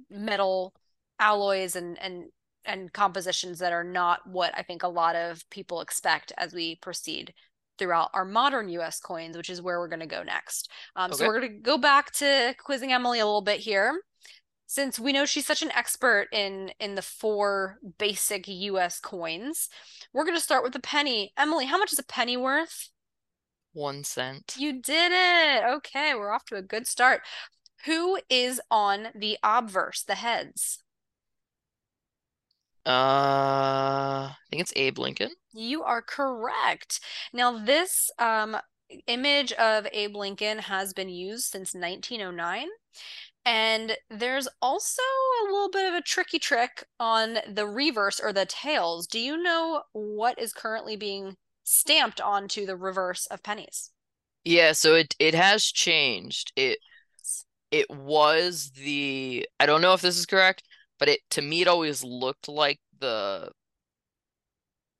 [0.09, 0.73] metal
[1.19, 2.25] alloys and and
[2.65, 6.77] and compositions that are not what I think a lot of people expect as we
[6.77, 7.33] proceed
[7.77, 10.69] throughout our modern US coins, which is where we're going to go next.
[10.95, 11.17] Um, okay.
[11.17, 14.01] So we're going to go back to quizzing Emily a little bit here.
[14.67, 19.69] Since we know she's such an expert in in the four basic US coins,
[20.11, 21.33] we're going to start with the penny.
[21.37, 22.89] Emily, how much is a penny worth?
[23.73, 24.55] One cent.
[24.57, 25.63] You did it.
[25.75, 27.21] Okay, we're off to a good start.
[27.85, 30.79] Who is on the obverse, the heads?
[32.85, 35.31] Uh, I think it's Abe Lincoln.
[35.53, 36.99] You are correct.
[37.33, 38.57] Now, this um,
[39.07, 42.67] image of Abe Lincoln has been used since 1909.
[43.45, 48.45] And there's also a little bit of a tricky trick on the reverse or the
[48.45, 49.05] tails.
[49.05, 53.91] Do you know what is currently being stamped onto the reverse of pennies?
[54.43, 56.53] Yeah, so it it has changed.
[56.55, 56.79] It
[57.71, 60.63] it was the I don't know if this is correct,
[61.05, 63.51] but it to me it always looked like the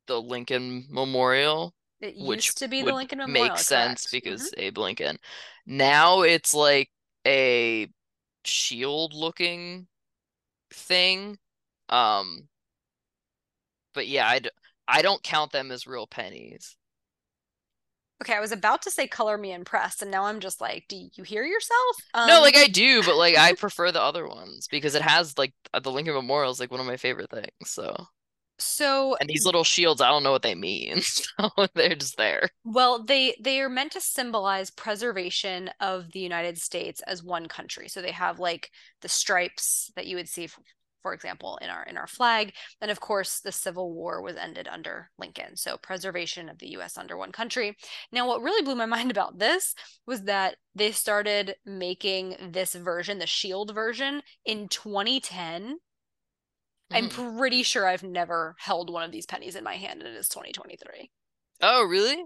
[0.06, 1.74] the Lincoln Memorial.
[2.00, 3.48] It used which to be the Lincoln Memorial.
[3.48, 4.60] Makes sense because mm-hmm.
[4.60, 5.18] Abe Lincoln.
[5.66, 6.90] Now it's like
[7.26, 7.88] a
[8.44, 9.88] shield looking
[10.72, 11.38] thing.
[11.88, 12.46] Um
[13.92, 14.50] but yeah, I d-
[14.86, 16.76] I don't count them as real pennies.
[18.22, 20.96] Okay, I was about to say color me impressed, and now I'm just like, do
[20.96, 21.96] you hear yourself?
[22.14, 22.26] Um...
[22.26, 25.52] No, like I do, but like I prefer the other ones because it has like
[25.82, 27.50] the Lincoln Memorial is like one of my favorite things.
[27.66, 27.94] So,
[28.58, 31.02] so and these little shields, I don't know what they mean.
[31.38, 32.48] So they're just there.
[32.64, 37.88] Well, they they are meant to symbolize preservation of the United States as one country.
[37.88, 38.70] So they have like
[39.02, 40.48] the stripes that you would see
[41.06, 42.52] for example, in our in our flag.
[42.80, 45.54] And of course, the Civil War was ended under Lincoln.
[45.54, 47.76] So preservation of the US under one country.
[48.10, 53.20] Now, what really blew my mind about this was that they started making this version,
[53.20, 55.76] the shield version, in 2010.
[56.90, 57.38] I'm hmm.
[57.38, 60.28] pretty sure I've never held one of these pennies in my hand and it is
[60.28, 61.08] 2023.
[61.62, 62.20] Oh, really?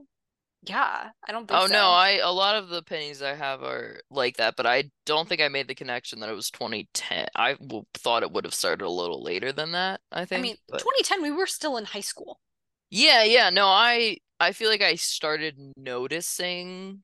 [0.63, 1.73] Yeah, I don't think Oh so.
[1.73, 5.29] no, I a lot of the pennies I have are like that, but I don't
[5.29, 7.29] think I made the connection that it was 2010.
[7.35, 10.41] I w- thought it would have started a little later than that, I think.
[10.41, 10.79] I mean, but...
[10.79, 12.41] 2010 we were still in high school.
[12.91, 17.03] Yeah, yeah, no, I I feel like I started noticing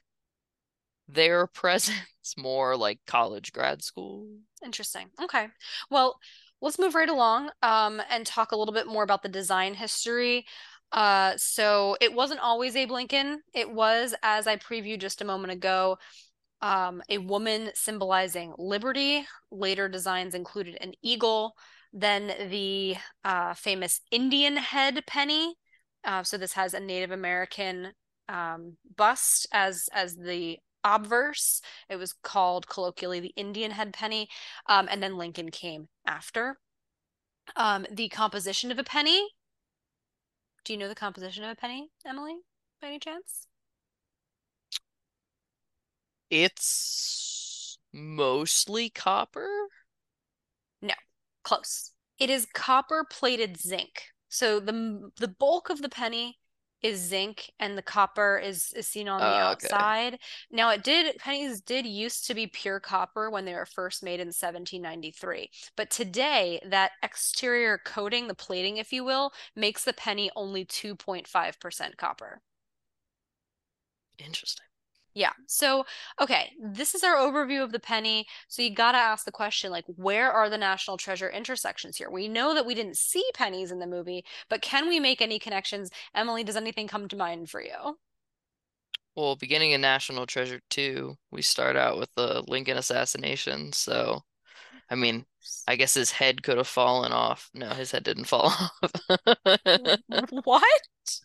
[1.09, 4.27] their presence more like college grad school.
[4.65, 5.09] Interesting.
[5.23, 5.49] Okay.
[5.91, 6.19] Well,
[6.61, 10.47] let's move right along um and talk a little bit more about the design history.
[10.93, 13.41] Uh, so it wasn't always Abe Lincoln.
[13.55, 15.99] It was, as I previewed just a moment ago,
[16.63, 19.27] um, a woman symbolizing liberty.
[19.51, 21.55] Later designs included an eagle.
[21.93, 25.55] Then the uh, famous Indian head penny.
[26.05, 27.93] Uh, so this has a Native American
[28.29, 31.61] um, bust as as the obverse.
[31.89, 34.29] It was called colloquially the Indian head penny.
[34.67, 36.59] Um, and then Lincoln came after.
[37.55, 39.29] Um, the composition of a penny
[40.67, 42.35] do you know the composition of a penny, Emily,
[42.83, 43.47] by any chance?
[46.29, 49.49] It's mostly copper.
[50.83, 50.95] No,
[51.45, 51.93] close.
[52.19, 54.09] It is copper plated zinc.
[54.29, 56.39] So the the bulk of the penny
[56.83, 60.15] is zinc and the copper is is seen on the uh, outside.
[60.15, 60.23] Okay.
[60.51, 64.21] Now it did pennies did used to be pure copper when they were first made
[64.21, 65.51] in 1793.
[65.77, 71.97] But today that exterior coating, the plating if you will, makes the penny only 2.5%
[71.97, 72.43] copper.
[74.19, 74.67] Interesting.
[75.17, 75.33] Yeah.
[75.47, 75.87] So,
[76.21, 78.27] okay, this is our overview of the penny.
[78.49, 82.11] So you got to ask the question like where are the national treasure intersections here?
[82.11, 85.39] We know that we didn't see pennies in the movie, but can we make any
[85.39, 85.91] connections?
[86.15, 87.97] Emily, does anything come to mind for you?
[89.15, 94.21] Well, beginning in National Treasure 2, we start out with the Lincoln assassination, so
[94.91, 95.25] I mean,
[95.67, 97.51] I guess his head could have fallen off.
[97.55, 98.73] No, his head didn't fall off.
[100.45, 100.81] what?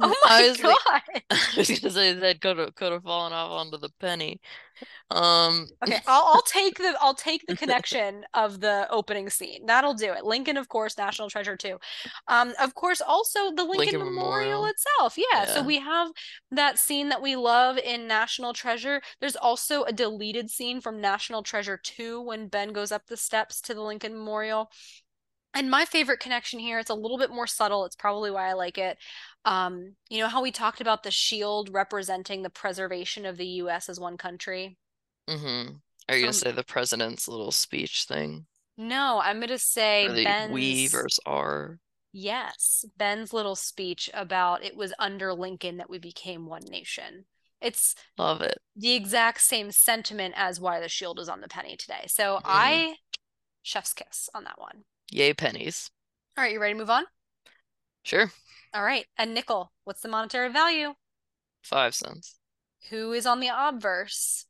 [0.00, 0.76] Oh my god!
[1.10, 3.88] Like, I was gonna say his head could have could have fallen off onto the
[3.98, 4.38] penny.
[5.10, 5.66] Um.
[5.82, 9.64] Okay, I'll, I'll take the I'll take the connection of the opening scene.
[9.64, 10.24] That'll do it.
[10.24, 11.78] Lincoln, of course, National Treasure too.
[12.28, 15.16] Um, of course, also the Lincoln, Lincoln Memorial, Memorial, itself.
[15.16, 15.46] Yeah, yeah.
[15.46, 16.08] So we have
[16.50, 19.00] that scene that we love in National Treasure.
[19.20, 23.47] There's also a deleted scene from National Treasure two when Ben goes up the steps
[23.62, 24.70] to the Lincoln Memorial.
[25.54, 27.84] And my favorite connection here, it's a little bit more subtle.
[27.84, 28.98] It's probably why I like it.
[29.44, 33.88] Um, you know how we talked about the shield representing the preservation of the US
[33.88, 34.78] as one country?
[35.28, 35.76] Mm-hmm.
[36.08, 38.46] Are you gonna say the president's little speech thing?
[38.76, 41.78] No, I'm gonna say Or the Ben's we versus our.
[42.12, 47.26] Yes, Ben's little speech about it was under Lincoln that we became one nation.
[47.60, 48.58] It's Love it.
[48.76, 52.04] the exact same sentiment as why the shield is on the penny today.
[52.06, 52.40] So Mhm.
[52.44, 52.96] I
[53.68, 54.84] chef's kiss on that one.
[55.10, 55.90] Yay pennies.
[56.36, 57.04] All right, you ready to move on?
[58.02, 58.32] Sure.
[58.72, 59.72] All right, a nickel.
[59.84, 60.94] What's the monetary value?
[61.62, 62.36] Five cents.
[62.90, 64.46] Who is on the obverse?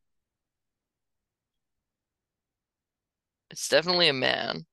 [3.51, 4.67] It's definitely a man.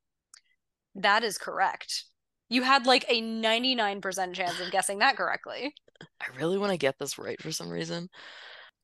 [0.93, 2.05] That is correct.
[2.49, 5.73] You had like a 99% chance of guessing that correctly.
[6.21, 8.09] I really want to get this right for some reason.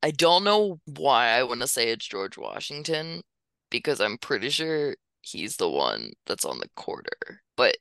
[0.02, 3.22] I don't know why I want to say it's George Washington
[3.70, 7.76] because I'm pretty sure he's the one that's on the quarter, but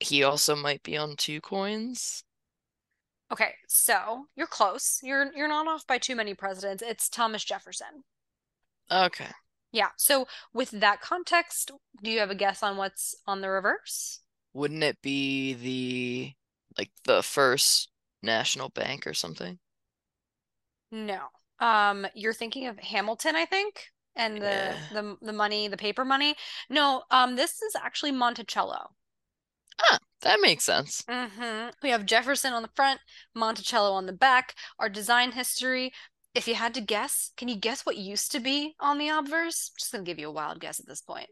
[0.00, 2.22] he also might be on two coins.
[3.30, 5.00] Okay, so you're close.
[5.02, 6.82] You're you're not off by too many presidents.
[6.82, 8.04] It's Thomas Jefferson.
[8.90, 9.28] Okay.
[9.72, 9.88] Yeah.
[9.98, 11.70] So with that context,
[12.02, 14.20] do you have a guess on what's on the reverse?
[14.54, 16.32] Wouldn't it be the
[16.78, 17.90] like the first
[18.22, 19.58] national bank or something?
[20.90, 21.28] No.
[21.60, 24.86] Um, you're thinking of Hamilton, I think, and the Yeah.
[24.90, 26.36] the the money, the paper money.
[26.68, 28.94] No, um, this is actually Monticello.
[29.80, 31.04] Ah, that makes sense.
[31.08, 33.00] hmm We have Jefferson on the front,
[33.34, 34.54] Monticello on the back.
[34.78, 35.92] Our design history.
[36.34, 39.70] If you had to guess, can you guess what used to be on the obverse?
[39.78, 41.30] Just gonna give you a wild guess at this point.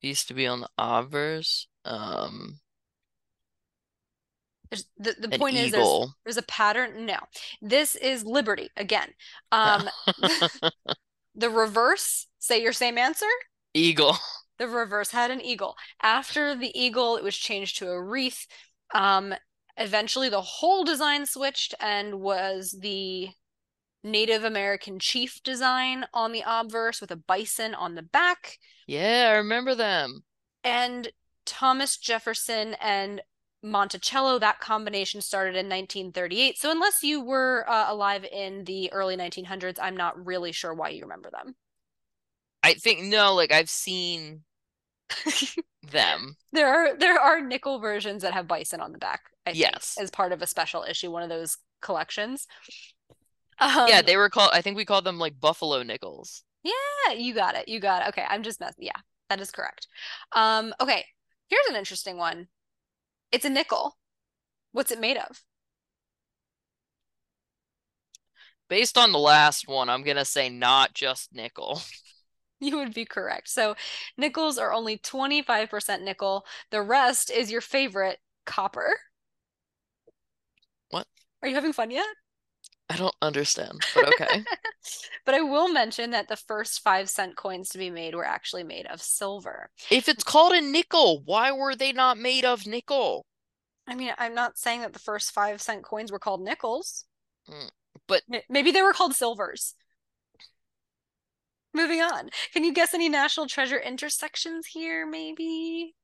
[0.00, 1.68] Used to be on the obverse.
[1.84, 2.60] Um,
[4.70, 6.16] There's, the the point is there's eagle.
[6.24, 7.06] there's a pattern.
[7.06, 7.18] No,
[7.62, 9.10] this is Liberty again.
[9.52, 9.88] Um,
[11.36, 12.26] the reverse.
[12.38, 13.26] Say your same answer.
[13.74, 14.16] Eagle.
[14.58, 15.76] The reverse had an eagle.
[16.02, 18.46] After the eagle, it was changed to a wreath.
[18.94, 19.34] Um,
[19.76, 23.28] eventually, the whole design switched and was the
[24.02, 28.58] Native American chief design on the obverse with a bison on the back.
[28.86, 30.22] Yeah, I remember them.
[30.64, 31.08] And
[31.44, 33.20] Thomas Jefferson and
[33.62, 36.58] Monticello, that combination started in 1938.
[36.58, 40.90] So, unless you were uh, alive in the early 1900s, I'm not really sure why
[40.90, 41.56] you remember them.
[42.62, 44.44] I think no, like I've seen
[45.82, 46.36] them.
[46.52, 49.96] There are there are nickel versions that have bison on the back, I think, Yes.
[49.96, 52.46] as part of a special issue, one of those collections.
[53.58, 56.44] Um, Yeah, they were called I think we called them like buffalo nickels.
[56.62, 57.68] yeah, you got it.
[57.68, 58.08] You got it.
[58.08, 58.84] Okay, I'm just messing.
[58.84, 59.88] Yeah, that is correct.
[60.32, 61.04] Um, okay,
[61.48, 62.48] here's an interesting one.
[63.30, 63.96] It's a nickel.
[64.72, 65.44] What's it made of?
[68.68, 71.82] Based on the last one, I'm gonna say not just nickel.
[72.58, 73.50] You would be correct.
[73.50, 73.76] So
[74.16, 76.46] nickels are only 25% nickel.
[76.70, 78.98] The rest is your favorite copper.
[80.90, 81.06] What?
[81.42, 82.06] Are you having fun yet?
[82.88, 84.44] I don't understand, but okay.
[85.24, 88.62] But I will mention that the first five cent coins to be made were actually
[88.62, 89.70] made of silver.
[89.90, 93.26] If it's called a nickel, why were they not made of nickel?
[93.88, 97.06] I mean, I'm not saying that the first five cent coins were called nickels.
[97.50, 97.70] Mm,
[98.06, 99.74] but- maybe they were called silvers.
[101.74, 102.30] Moving on.
[102.52, 105.94] Can you guess any national treasure intersections here, maybe?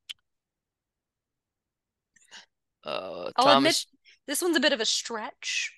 [2.85, 3.87] Uh, I'll Thomas admit
[4.27, 5.73] this one's a bit of a stretch.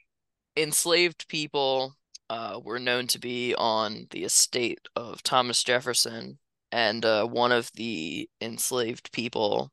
[0.56, 1.96] Enslaved people
[2.30, 6.38] uh, were known to be on the estate of Thomas Jefferson,
[6.72, 9.70] and uh, one of the enslaved people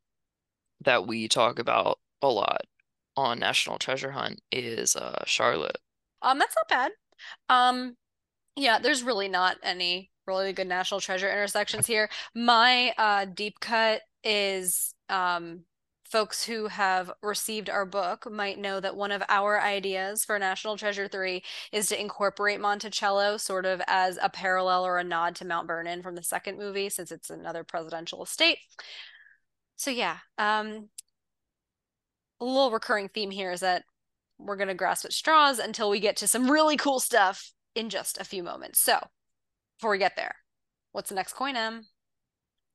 [0.82, 2.62] that we talk about a lot
[3.16, 5.78] on National Treasure Hunt is uh, Charlotte.
[6.22, 6.92] Um, that's not bad.
[7.50, 7.96] Um,
[8.56, 12.10] yeah, there's really not any really good national treasure intersections here.
[12.36, 15.62] My uh deep cut is um
[16.12, 20.76] folks who have received our book might know that one of our ideas for National
[20.76, 21.42] Treasure 3
[21.72, 26.04] is to incorporate Monticello sort of as a parallel or a nod to Mount Vernon
[26.04, 28.58] from the second movie since it's another presidential estate.
[29.78, 30.90] So yeah, um
[32.42, 33.84] a little recurring theme here is that
[34.40, 37.90] we're going to grasp at straws until we get to some really cool stuff in
[37.90, 38.80] just a few moments.
[38.80, 38.98] So,
[39.78, 40.36] before we get there,
[40.92, 41.86] what's the next coin, M?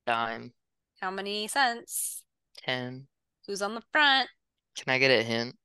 [0.06, 0.52] Dime,
[1.00, 2.22] How many cents?
[2.64, 3.08] 10.
[3.46, 4.28] Who's on the front?
[4.76, 5.56] Can I get a hint?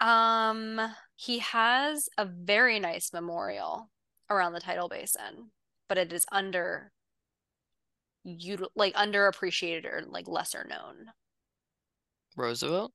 [0.00, 0.80] Um,
[1.14, 3.90] he has a very nice memorial
[4.28, 5.50] around the tidal basin,
[5.88, 6.92] but it is under
[8.24, 11.12] you like underappreciated or like lesser known.
[12.36, 12.92] Roosevelt?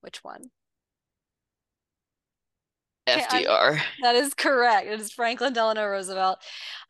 [0.00, 0.50] Which one?
[3.18, 3.80] FDR.
[4.02, 4.86] That is correct.
[4.86, 6.38] It is Franklin Delano Roosevelt.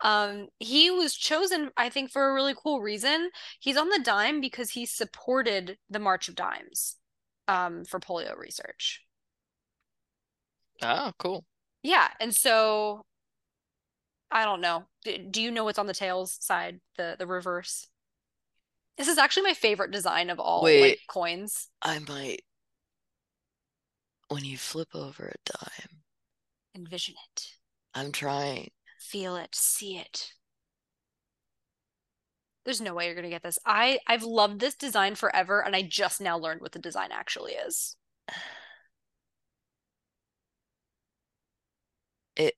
[0.03, 3.31] Um, he was chosen, I think, for a really cool reason.
[3.59, 6.97] He's on the dime because he supported the March of Dimes
[7.49, 9.03] um, for polio research.
[10.83, 11.45] Ah, cool.
[11.83, 13.05] Yeah, and so
[14.31, 14.85] I don't know.
[15.05, 17.89] Do, do you know what's on the tails side, the the reverse?
[18.97, 20.81] This is actually my favorite design of all Wait.
[20.81, 21.68] like coins.
[21.83, 22.43] I might.
[24.29, 25.99] When you flip over a dime,
[26.75, 27.47] Envision it,
[27.95, 28.71] I'm trying.
[28.99, 30.33] feel it, see it.
[32.64, 33.59] There's no way you're gonna get this.
[33.66, 37.53] I I've loved this design forever, and I just now learned what the design actually
[37.53, 37.97] is.
[42.37, 42.55] It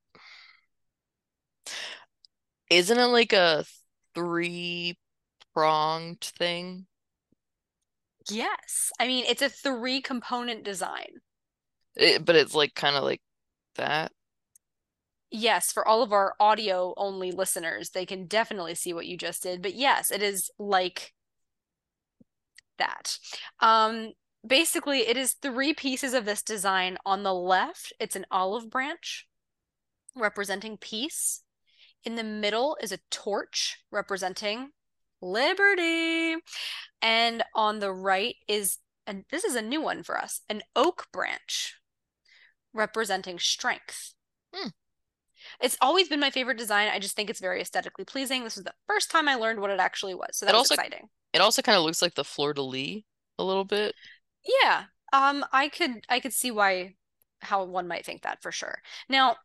[2.70, 3.64] isn't it like a
[4.14, 4.98] three
[5.54, 6.86] pronged thing?
[8.30, 11.20] Yes, I mean it's a three component design.
[11.96, 13.20] It, but it's like kind of like
[13.76, 14.12] that.
[15.30, 19.42] Yes, for all of our audio only listeners, they can definitely see what you just
[19.42, 19.62] did.
[19.62, 21.14] But yes, it is like
[22.78, 23.18] that.
[23.60, 24.12] Um,
[24.46, 26.98] basically, it is three pieces of this design.
[27.06, 29.26] On the left, it's an olive branch
[30.14, 31.42] representing peace.
[32.04, 34.70] In the middle is a torch representing
[35.22, 36.36] liberty.
[37.00, 41.06] And on the right is, and this is a new one for us, an oak
[41.12, 41.76] branch
[42.72, 44.14] representing strength.
[44.54, 44.68] Hmm.
[45.60, 46.88] It's always been my favorite design.
[46.88, 48.44] I just think it's very aesthetically pleasing.
[48.44, 50.30] This was the first time I learned what it actually was.
[50.36, 51.08] So that's also- exciting.
[51.32, 53.02] It also kind of looks like the fleur de lis
[53.38, 53.94] a little bit.
[54.62, 54.84] Yeah.
[55.14, 56.94] Um, I could I could see why
[57.40, 58.82] how one might think that for sure.
[59.08, 59.36] Now,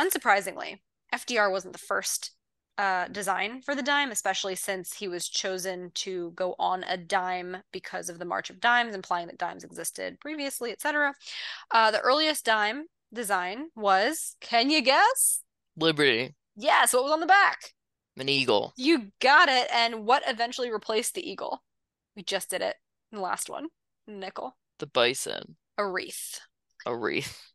[0.00, 0.80] unsurprisingly,
[1.12, 2.35] FDR wasn't the first
[2.78, 7.56] uh, design for the dime, especially since he was chosen to go on a dime
[7.72, 11.14] because of the March of Dimes, implying that dimes existed previously, etc.
[11.70, 15.42] Uh, the earliest dime design was, can you guess?
[15.76, 17.72] Liberty, Yes, what was on the back?
[18.18, 19.68] an eagle, You got it.
[19.72, 21.62] And what eventually replaced the eagle?
[22.16, 22.76] We just did it
[23.12, 23.66] in the last one.
[24.06, 24.56] Nickel.
[24.78, 26.40] the bison, A wreath.
[26.86, 27.52] a wreath.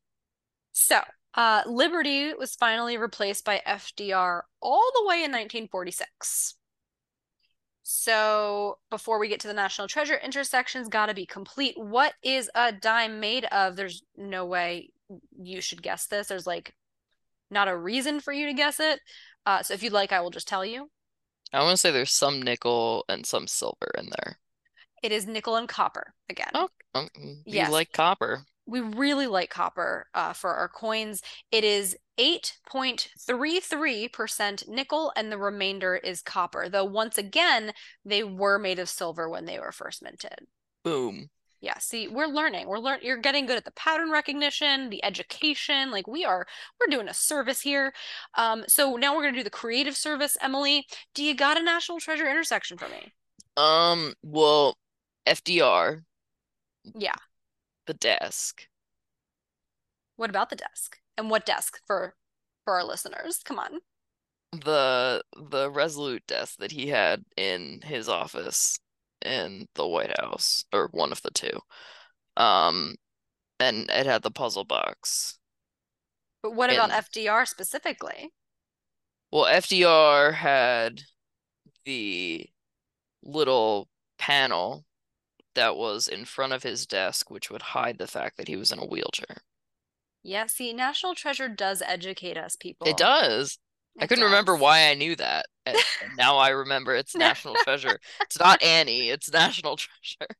[0.71, 1.01] So,
[1.35, 6.55] uh, Liberty was finally replaced by FDR all the way in 1946.
[7.83, 11.75] So, before we get to the National Treasure intersections, gotta be complete.
[11.77, 13.75] What is a dime made of?
[13.75, 14.91] There's no way
[15.37, 16.27] you should guess this.
[16.27, 16.73] There's like
[17.49, 18.99] not a reason for you to guess it.
[19.45, 20.89] Uh, so, if you'd like, I will just tell you.
[21.51, 24.37] I want to say there's some nickel and some silver in there.
[25.03, 26.51] It is nickel and copper again.
[26.53, 27.71] Oh, um, you Yes.
[27.71, 28.45] like copper.
[28.65, 31.21] We really like copper uh, for our coins.
[31.51, 36.67] It is 8.33% nickel, and the remainder is copper.
[36.69, 37.73] Though, once again,
[38.05, 40.47] they were made of silver when they were first minted.
[40.83, 41.29] Boom.
[41.59, 42.67] Yeah, see, we're learning.
[42.67, 42.99] We're learn.
[43.03, 45.91] You're getting good at the pattern recognition, the education.
[45.91, 46.47] Like we are,
[46.79, 47.93] we're doing a service here.
[48.35, 50.35] Um, so now we're gonna do the creative service.
[50.41, 53.13] Emily, do you got a national treasure intersection for me?
[53.57, 54.75] Um, well,
[55.27, 56.01] FDR,
[56.95, 57.13] Yeah.
[57.87, 58.67] The desk.
[60.15, 60.99] What about the desk?
[61.17, 62.15] And what desk for
[62.65, 63.41] for our listeners?
[63.43, 63.79] Come on.
[64.53, 68.79] the the Resolute desk that he had in his office
[69.23, 71.59] in the White House, or one of the two.
[72.37, 72.95] Um,
[73.59, 75.37] and it had the puzzle box.
[76.43, 78.33] But what about And- FDR specifically?
[79.31, 81.03] Well, FDR had
[81.85, 82.49] the
[83.23, 84.83] little panel
[85.55, 88.71] that was in front of his desk, which would hide the fact that he was
[88.71, 89.43] in a wheelchair.
[90.23, 92.87] Yeah, see, National Treasure does educate us, people.
[92.87, 93.59] It does.
[93.99, 95.45] I couldn't remember why I knew that.
[95.65, 95.83] And
[96.17, 97.99] now I remember it's National Treasure.
[98.27, 100.35] It's not Annie, it's National Treasure.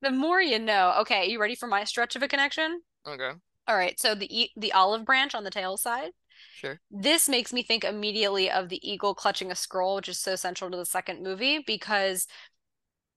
[0.00, 0.94] The more you know.
[1.00, 2.82] Okay, you ready for my stretch of a connection?
[3.06, 3.32] Okay,
[3.68, 6.12] All right, so the the olive branch on the tail side.
[6.50, 6.80] sure.
[6.90, 10.70] This makes me think immediately of the eagle clutching a scroll, which is so central
[10.70, 12.26] to the second movie because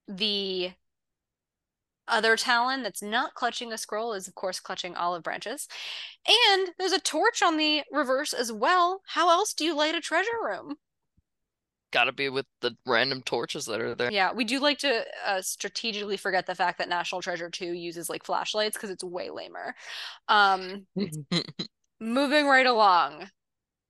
[0.07, 0.71] the
[2.07, 5.67] other talon that's not clutching a scroll is, of course, clutching olive branches.
[6.27, 9.01] And there's a torch on the reverse as well.
[9.07, 10.75] How else do you light a treasure room?
[11.91, 14.11] Gotta be with the random torches that are there.
[14.11, 18.09] Yeah, we do like to uh, strategically forget the fact that National Treasure 2 uses
[18.09, 19.75] like flashlights because it's way lamer.
[20.29, 20.87] Um,
[21.99, 23.29] moving right along.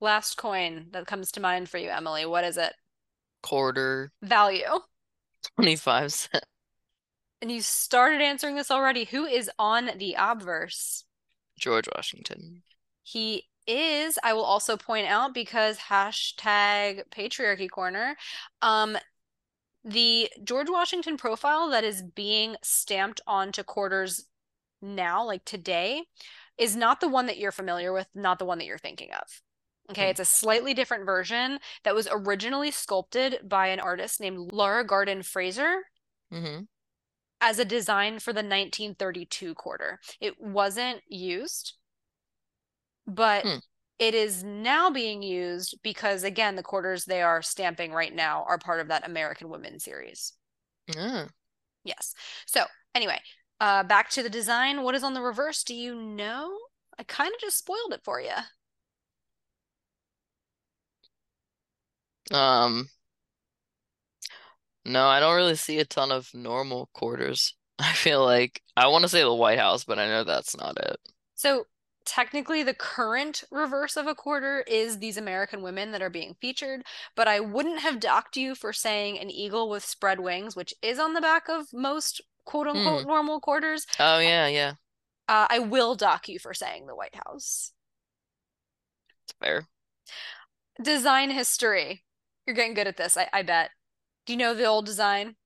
[0.00, 2.26] Last coin that comes to mind for you, Emily.
[2.26, 2.72] What is it?
[3.40, 4.80] Quarter, Value.
[5.56, 6.46] 25 cents.
[7.42, 9.04] And you started answering this already.
[9.04, 11.04] Who is on the obverse?
[11.58, 12.62] George Washington.
[13.02, 18.16] He is, I will also point out because hashtag patriarchy corner,
[18.60, 18.96] um,
[19.84, 24.26] the George Washington profile that is being stamped onto quarters
[24.80, 26.04] now, like today,
[26.58, 29.42] is not the one that you're familiar with, not the one that you're thinking of.
[29.90, 30.10] Okay, Hmm.
[30.10, 35.22] it's a slightly different version that was originally sculpted by an artist named Laura Garden
[35.22, 35.82] Fraser
[36.30, 36.66] hmm
[37.42, 40.00] as a design for the 1932 quarter.
[40.20, 41.74] It wasn't used,
[43.06, 43.58] but Hmm.
[43.98, 48.58] It is now being used because, again, the quarters they are stamping right now are
[48.58, 50.32] part of that American Women series.
[50.90, 51.30] Mm.
[51.84, 52.14] Yes.
[52.46, 52.64] So,
[52.94, 53.20] anyway,
[53.60, 54.82] uh, back to the design.
[54.82, 55.62] What is on the reverse?
[55.64, 56.58] Do you know?
[56.98, 58.32] I kind of just spoiled it for you.
[62.32, 62.88] Um,
[64.84, 67.54] no, I don't really see a ton of normal quarters.
[67.78, 70.78] I feel like I want to say the White House, but I know that's not
[70.78, 70.96] it.
[71.34, 71.66] So
[72.04, 76.82] technically the current reverse of a quarter is these American women that are being featured,
[77.14, 80.98] but I wouldn't have docked you for saying an eagle with spread wings, which is
[80.98, 83.08] on the back of most quote unquote Hmm.
[83.08, 83.86] normal quarters.
[83.98, 84.74] Oh yeah, yeah,
[85.28, 87.72] Uh, I will dock you for saying the White House.
[89.24, 89.66] it's fair.
[90.82, 92.04] Design history.
[92.46, 93.70] You're getting good at this, I, I bet.
[94.26, 95.36] Do you know the old design?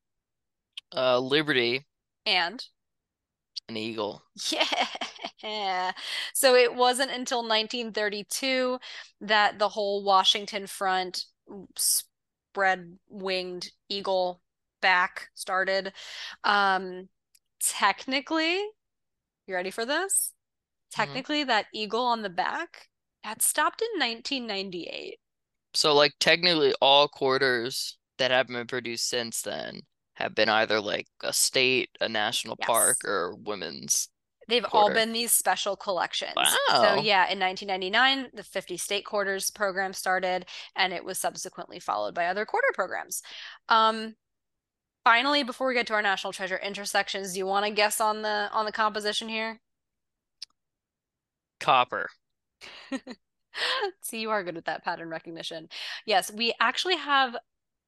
[0.94, 1.86] Uh, Liberty,
[2.24, 2.64] And
[3.68, 4.22] an eagle.
[4.50, 5.92] Yeah.
[6.34, 8.80] So it wasn't until 1932
[9.20, 11.24] that the whole Washington front
[11.76, 14.42] spread winged eagle
[14.80, 15.92] back started.
[16.42, 17.08] Um,
[17.60, 18.56] technically,
[19.46, 20.32] you ready for this?
[20.92, 21.02] Mm-hmm.
[21.02, 22.88] Technically, that eagle on the back
[23.22, 25.18] that stopped in 1998.
[25.74, 29.82] So like technically all quarters that have been produced since then
[30.14, 32.66] have been either like a state, a national Yes.
[32.66, 34.08] park, or women's.
[34.48, 36.32] They've all been these special collections.
[36.36, 36.54] Wow.
[36.70, 40.46] So yeah, in 1999, the 50 state quarters program started,
[40.76, 43.22] and it was subsequently followed by other quarter programs.
[43.68, 44.14] Um,
[45.04, 48.22] finally, before we get to our national treasure intersections, do you want to guess on
[48.22, 49.60] the on the composition here?
[51.58, 52.08] Copper.
[54.02, 55.68] See, you are good with that pattern recognition.
[56.06, 57.36] Yes, we actually have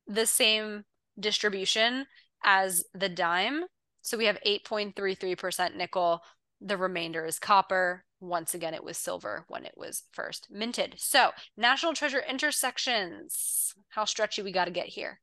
[0.08, 0.84] the same
[1.18, 2.06] distribution
[2.42, 3.64] as the dime.
[4.00, 6.22] So we have 8.33% nickel.
[6.60, 8.04] The remainder is copper.
[8.20, 10.94] Once again, it was silver when it was first minted.
[10.96, 13.74] So, national treasure intersections.
[13.90, 15.20] How stretchy we got to get here.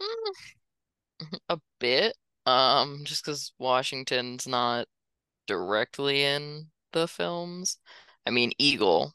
[1.48, 2.16] A bit.
[2.46, 4.86] Um, just because Washington's not
[5.46, 7.78] directly in the films.
[8.26, 9.14] I mean, Eagle.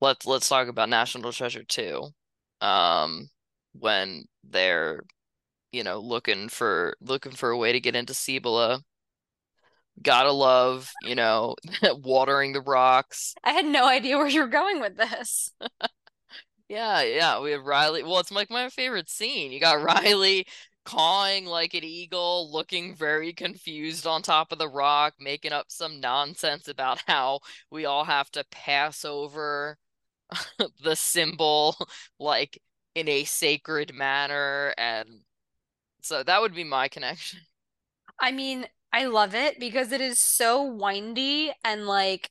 [0.00, 2.08] Let's let's talk about National Treasure too.
[2.60, 3.30] Um,
[3.72, 5.02] when they're,
[5.72, 8.82] you know, looking for looking for a way to get into Cibola.
[10.02, 11.56] Gotta love, you know,
[12.02, 13.34] watering the rocks.
[13.44, 15.52] I had no idea where you were going with this.
[16.68, 18.04] Yeah, yeah, we have Riley.
[18.04, 19.50] Well, it's like my favorite scene.
[19.52, 20.46] You got Riley
[20.84, 26.00] cawing like an eagle, looking very confused on top of the rock, making up some
[26.00, 27.40] nonsense about how
[27.70, 29.78] we all have to pass over
[30.82, 31.76] the symbol
[32.18, 32.60] like
[32.94, 34.74] in a sacred manner.
[34.78, 35.08] And
[36.02, 37.40] so that would be my connection.
[38.18, 42.30] I mean, I love it because it is so windy and like,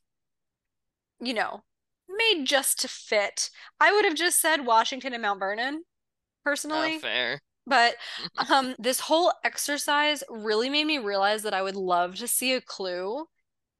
[1.20, 1.62] you know,
[2.08, 3.50] made just to fit.
[3.80, 6.98] I would have just said Washington and Mount Vernon, Not personally.
[6.98, 7.40] fair.
[7.66, 7.96] But
[8.50, 12.60] um, this whole exercise really made me realize that I would love to see a
[12.60, 13.26] clue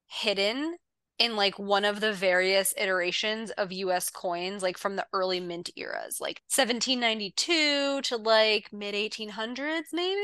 [0.07, 0.77] hidden
[1.21, 5.71] in like one of the various iterations of US coins, like from the early mint
[5.77, 10.23] eras, like 1792 to like mid 1800s, maybe.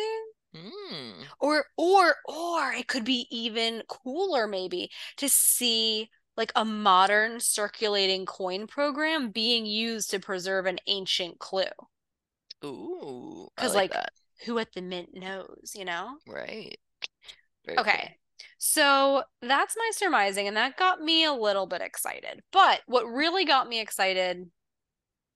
[0.55, 1.29] Hmm.
[1.41, 8.27] Or or or it could be even cooler maybe to see like a modern circulating
[8.27, 11.65] coin program being used to preserve an ancient clue.
[12.65, 14.11] Ooh, I 'Cause, like like.
[14.45, 16.19] Who at the mint knows, you know?
[16.27, 16.79] Right.
[17.67, 18.17] Very cool.
[18.59, 22.43] So that's my surmising, and that got me a little bit excited.
[22.53, 24.51] But what really got me excited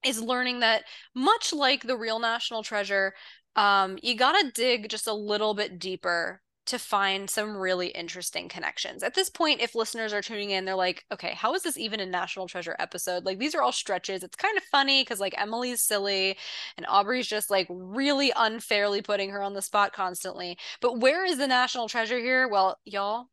[0.03, 0.83] is learning that
[1.15, 3.13] much like the real national treasure,
[3.55, 9.03] um, you gotta dig just a little bit deeper to find some really interesting connections.
[9.03, 11.99] At this point, if listeners are tuning in, they're like, okay, how is this even
[11.99, 13.25] a national treasure episode?
[13.25, 14.23] Like these are all stretches.
[14.23, 16.37] It's kind of funny because like Emily's silly
[16.77, 20.57] and Aubrey's just like really unfairly putting her on the spot constantly.
[20.81, 22.47] But where is the national treasure here?
[22.47, 23.27] Well, y'all,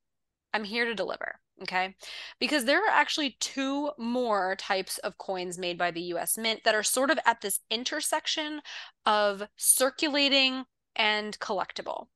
[0.55, 1.41] I'm here to deliver.
[1.63, 1.97] Okay.
[2.39, 6.75] Because there are actually two more types of coins made by the US Mint that
[6.75, 8.61] are sort of at this intersection
[9.05, 10.65] of circulating
[10.97, 12.07] and collectible.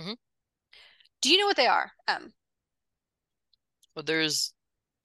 [0.00, 0.16] Mhm.
[1.20, 1.92] Do you know what they are?
[2.08, 2.32] Um,
[3.94, 4.54] Well, there's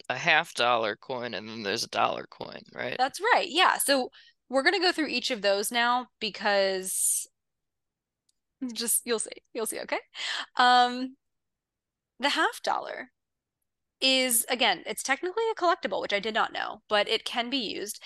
[0.10, 3.00] a half dollar coin and then there's a dollar coin, right?
[3.00, 3.48] that's right.
[3.50, 3.78] Yeah.
[3.78, 4.10] So
[4.50, 7.28] we're going to go through each of those now because
[8.74, 9.32] just you'll see.
[9.54, 10.00] You'll see, okay?
[10.58, 11.16] Um,
[12.20, 13.12] the half dollar
[14.02, 17.58] is again, it's technically a collectible, which I did not know, but it can be
[17.58, 18.02] used.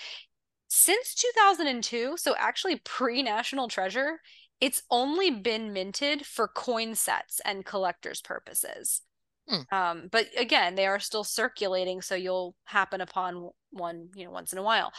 [0.68, 4.20] Since 2002, so actually pre-National Treasure,
[4.60, 9.02] it's only been minted for coin sets and collectors' purposes.
[9.48, 9.74] Hmm.
[9.74, 14.52] Um, but again, they are still circulating, so you'll happen upon one, you know, once
[14.52, 14.92] in a while.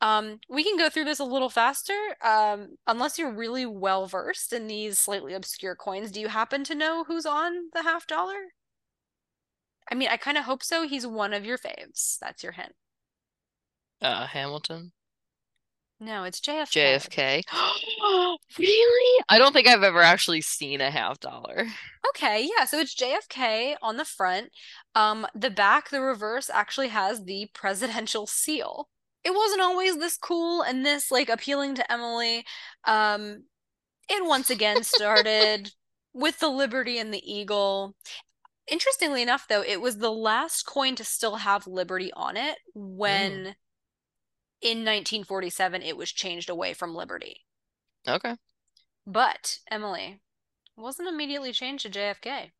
[0.00, 1.98] Um, we can go through this a little faster.
[2.22, 6.74] Um, unless you're really well versed in these slightly obscure coins, do you happen to
[6.74, 8.54] know who's on the half dollar?
[9.90, 10.86] I mean, I kind of hope so.
[10.86, 12.16] He's one of your faves.
[12.20, 12.72] That's your hint.
[14.00, 14.92] Uh, Hamilton.
[16.02, 16.72] No, it's JFK.
[16.96, 17.42] JFK.
[18.58, 19.24] really?
[19.28, 21.66] I don't think I've ever actually seen a half dollar.
[22.08, 22.64] Okay, yeah.
[22.64, 24.48] So it's JFK on the front.
[24.94, 28.88] Um, the back, the reverse, actually has the presidential seal.
[29.24, 32.46] It wasn't always this cool and this like appealing to Emily.
[32.86, 33.44] Um,
[34.08, 35.70] it once again started
[36.14, 37.94] with the Liberty and the Eagle.
[38.66, 43.32] Interestingly enough, though, it was the last coin to still have Liberty on it when
[43.44, 43.54] Mm.
[44.60, 47.44] In 1947 it was changed away from Liberty.
[48.06, 48.36] Okay.
[49.06, 50.20] But Emily
[50.76, 52.50] wasn't immediately changed to JFK.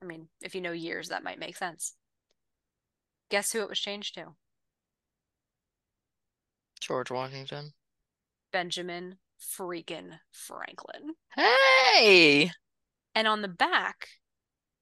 [0.00, 1.94] I mean, if you know years, that might make sense.
[3.30, 4.34] Guess who it was changed to?
[6.80, 7.72] George Washington.
[8.52, 11.14] Benjamin freaking Franklin.
[11.34, 12.50] Hey!
[13.14, 14.08] And on the back,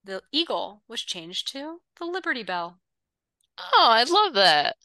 [0.05, 2.79] the eagle was changed to the Liberty Bell.
[3.59, 4.77] Oh, I love that.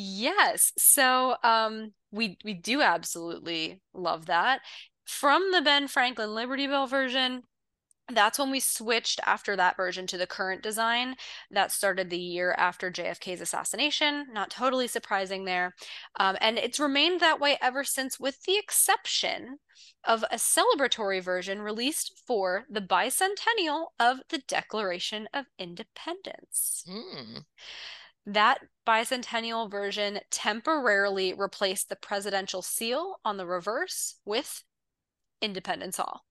[0.00, 0.72] Yes.
[0.78, 4.60] So um we we do absolutely love that.
[5.04, 7.42] From the Ben Franklin Liberty Bell version,
[8.12, 11.16] that's when we switched after that version to the current design.
[11.50, 14.26] That started the year after JFK's assassination.
[14.32, 15.74] Not totally surprising there.
[16.20, 19.58] Um, and it's remained that way ever since, with the exception
[20.04, 26.84] of a celebratory version released for the bicentennial of the Declaration of Independence.
[26.88, 27.42] Mm.
[28.28, 34.64] That bicentennial version temporarily replaced the presidential seal on the reverse with
[35.40, 36.24] Independence Hall.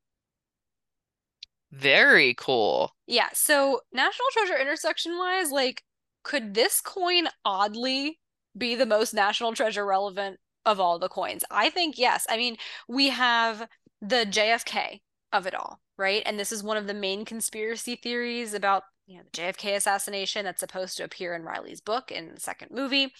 [1.71, 2.91] Very cool.
[3.07, 5.83] Yeah, so National Treasure intersection wise, like,
[6.23, 8.19] could this coin oddly
[8.55, 11.43] be the most National Treasure relevant of all the coins?
[11.49, 12.27] I think yes.
[12.29, 13.67] I mean, we have
[14.01, 15.01] the JFK
[15.33, 16.23] of it all, right?
[16.25, 20.45] And this is one of the main conspiracy theories about you know the JFK assassination
[20.45, 23.13] that's supposed to appear in Riley's book in the second movie.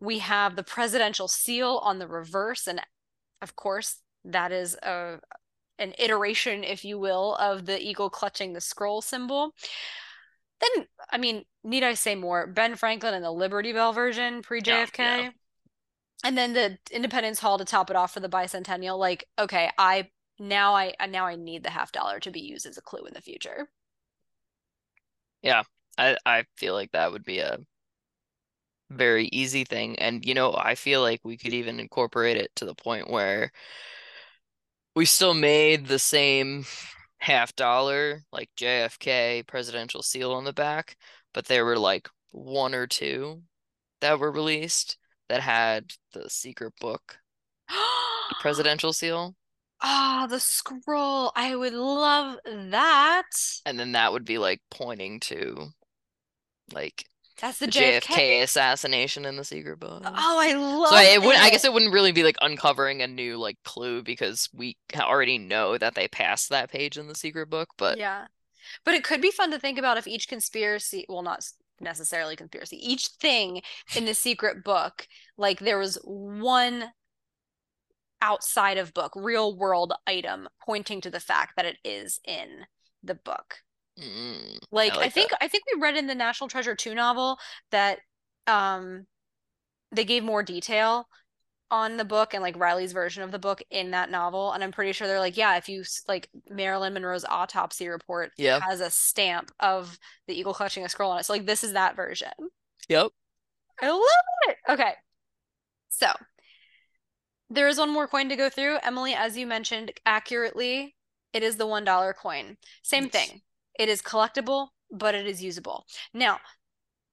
[0.00, 2.80] We have the presidential seal on the reverse, and
[3.40, 5.20] of course, that is a
[5.78, 9.54] an iteration, if you will, of the eagle clutching the scroll symbol.
[10.60, 12.48] Then, I mean, need I say more?
[12.48, 14.98] Ben Franklin and the Liberty Bell version pre JFK.
[14.98, 15.30] Yeah, yeah.
[16.24, 18.98] And then the Independence Hall to top it off for the bicentennial.
[18.98, 20.08] Like, okay, I
[20.38, 23.06] now I uh, now I need the half dollar to be used as a clue
[23.06, 23.68] in the future.
[25.42, 25.62] Yeah,
[25.96, 27.58] I I feel like that would be a
[28.90, 29.98] very easy thing.
[29.98, 33.52] And you know, I feel like we could even incorporate it to the point where
[34.94, 36.64] we still made the same
[37.18, 40.96] half dollar, like JFK presidential seal on the back,
[41.34, 43.42] but there were like one or two
[44.00, 47.18] that were released that had the secret book
[48.40, 49.34] presidential seal.
[49.80, 51.32] Ah, the scroll.
[51.36, 53.30] I would love that.
[53.64, 55.72] And then that would be like pointing to
[56.72, 57.04] like
[57.40, 58.02] That's the, the JFK.
[58.02, 60.12] JFK assassination in the secret book.
[60.14, 63.06] Oh, I love So it would I guess it wouldn't really be like uncovering a
[63.06, 67.48] new like clue because we already know that they passed that page in the secret
[67.50, 68.26] book, but Yeah.
[68.84, 71.46] But it could be fun to think about if each conspiracy, well, not
[71.80, 73.62] necessarily conspiracy, each thing
[73.96, 75.06] in the secret book,
[75.38, 76.92] like there was one
[78.20, 82.66] outside of book, real world item pointing to the fact that it is in
[83.02, 83.62] the book.
[83.98, 85.38] mm, Like, I I think that.
[85.40, 87.38] I think we read in the National Treasure 2 novel
[87.70, 88.00] that
[88.46, 89.06] um
[89.92, 91.08] they gave more detail
[91.70, 94.52] on the book and like Riley's version of the book in that novel.
[94.52, 98.60] And I'm pretty sure they're like, yeah, if you like Marilyn Monroe's autopsy report Yeah.
[98.60, 99.98] has a stamp of
[100.28, 101.24] the eagle clutching a scroll on it.
[101.26, 102.30] So like this is that version.
[102.88, 103.12] Yep.
[103.80, 104.02] I love
[104.48, 104.56] it.
[104.68, 104.94] Okay.
[105.90, 106.08] So
[107.50, 108.78] there is one more coin to go through.
[108.82, 110.96] Emily, as you mentioned accurately,
[111.32, 112.56] it is the $1 coin.
[112.82, 113.12] Same Yes.
[113.12, 113.42] thing.
[113.78, 115.86] It is collectible, but it is usable.
[116.12, 116.40] Now,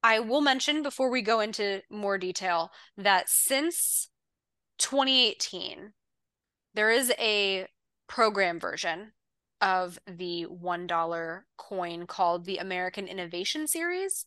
[0.04, 4.10] I will mention before we go into more detail that since
[4.78, 5.94] 2018,
[6.74, 7.68] there is a
[8.08, 9.14] program version
[9.62, 14.26] of the $1 coin called the American Innovation Series.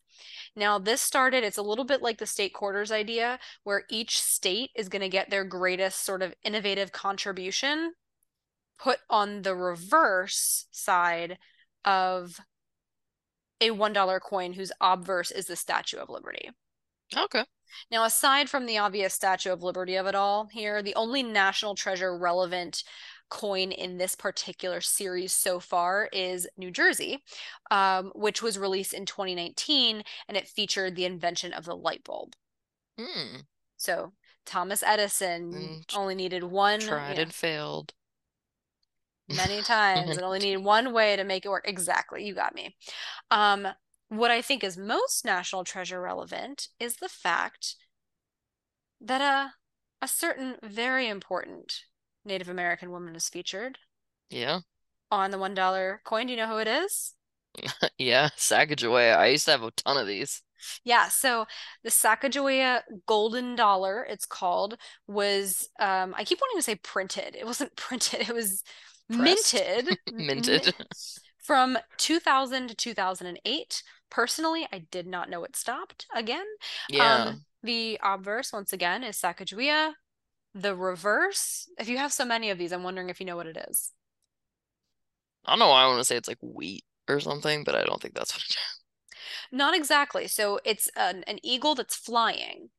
[0.57, 4.71] Now, this started, it's a little bit like the state quarters idea, where each state
[4.75, 7.93] is going to get their greatest sort of innovative contribution
[8.79, 11.39] put on the reverse side
[11.85, 12.41] of
[13.61, 16.51] a $1 coin whose obverse is the Statue of Liberty.
[17.17, 17.45] Okay.
[17.91, 21.75] Now, aside from the obvious Statue of Liberty of it all here, the only National
[21.75, 22.83] Treasure relevant
[23.31, 27.23] coin in this particular series so far is New Jersey,
[27.71, 32.35] um, which was released in 2019 and it featured the invention of the light bulb.
[32.99, 33.47] Hmm.
[33.79, 34.13] So
[34.45, 36.81] Thomas Edison Mm, only needed one.
[36.81, 37.95] Tried yeah, and failed.
[39.29, 41.67] many times and only needed one way to make it work.
[41.69, 42.77] Exactly, you got me.
[43.31, 43.69] Um,
[44.09, 47.77] what I think is most National Treasure relevant is the fact
[49.01, 49.55] that a
[50.01, 51.85] a certain very important
[52.29, 53.79] Native American woman is featured
[54.31, 54.61] Yeah.
[55.11, 56.27] on the one dollar coin.
[56.27, 57.15] Do you know who it is?
[57.99, 58.29] Yeah.
[58.37, 59.17] Sacagawea.
[59.17, 60.43] I used to have a ton of these.
[60.85, 61.47] Yeah, so
[61.85, 64.77] the Sacagawea Golden Dollar, it's called,
[65.07, 67.37] was um I keep wanting to say printed.
[67.37, 68.63] It wasn't printed, it was
[69.13, 69.55] Pressed.
[69.55, 69.99] minted.
[70.11, 70.75] Minted.
[70.79, 70.87] Mi-
[71.39, 73.83] from 2000 to 2008.
[74.11, 76.47] Personally, I did not know it stopped again.
[76.89, 77.29] Yeah.
[77.29, 79.95] Um, the obverse, once again, is Sacagawea.
[80.59, 83.47] The reverse, if you have so many of these, I'm wondering if you know what
[83.47, 83.93] it is.
[85.45, 87.85] I don't know why I want to say it's like wheat or something, but I
[87.85, 88.79] don't think that's what it is.
[89.53, 90.27] Not exactly.
[90.27, 92.71] So it's an, an eagle that's flying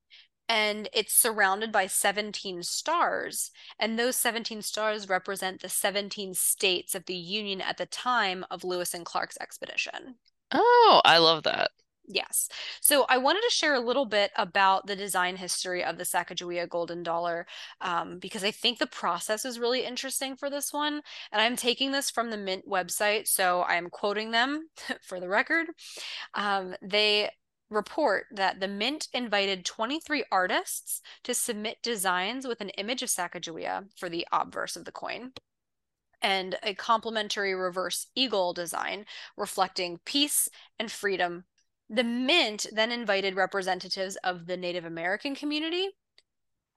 [0.50, 3.52] and it's surrounded by 17 stars.
[3.80, 8.64] And those 17 stars represent the 17 states of the Union at the time of
[8.66, 10.16] Lewis and Clark's expedition.
[10.52, 11.72] Oh, I love that.
[12.12, 12.50] Yes.
[12.82, 16.68] So I wanted to share a little bit about the design history of the Sacagawea
[16.68, 17.46] Golden Dollar
[17.82, 21.02] um, because I think the process is really interesting for this one.
[21.32, 24.70] And I'm taking this from the Mint website, so I'm quoting them
[25.04, 25.68] for the record.
[26.34, 27.30] Um, they
[27.70, 33.86] report that the Mint invited 23 artists to submit designs with an image of Sacagawea
[33.96, 35.34] for the obverse of the coin
[36.22, 39.06] and a complementary reverse eagle design
[39.38, 40.50] reflecting peace
[40.80, 41.46] and freedom.
[41.90, 45.90] The Mint then invited representatives of the Native American community,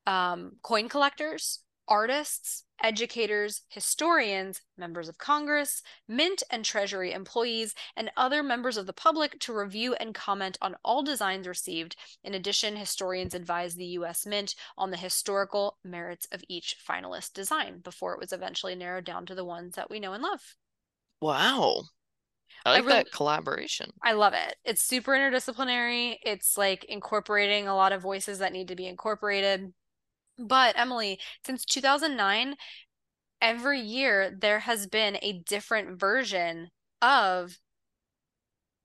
[0.06, 8.42] um, coin collectors, artists, educators, historians, members of Congress, Mint and Treasury employees, and other
[8.42, 11.94] members of the public to review and comment on all designs received.
[12.24, 14.24] In addition, historians advised the U.S.
[14.24, 19.26] Mint on the historical merits of each finalist design before it was eventually narrowed down
[19.26, 20.56] to the ones that we know and love.
[21.20, 21.84] Wow.
[22.64, 23.90] I I like really- that collaboration.
[24.02, 24.56] I love it.
[24.64, 26.16] It's super interdisciplinary.
[26.24, 29.72] It's like incorporating a lot of voices that need to be incorporated.
[30.38, 32.56] But Emily, since 2009,
[33.40, 37.58] every year there has been a different version of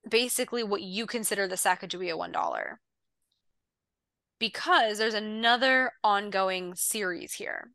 [0.10, 2.78] basically what you consider the Sacagawea $1.
[4.40, 7.72] Because there's another ongoing series here.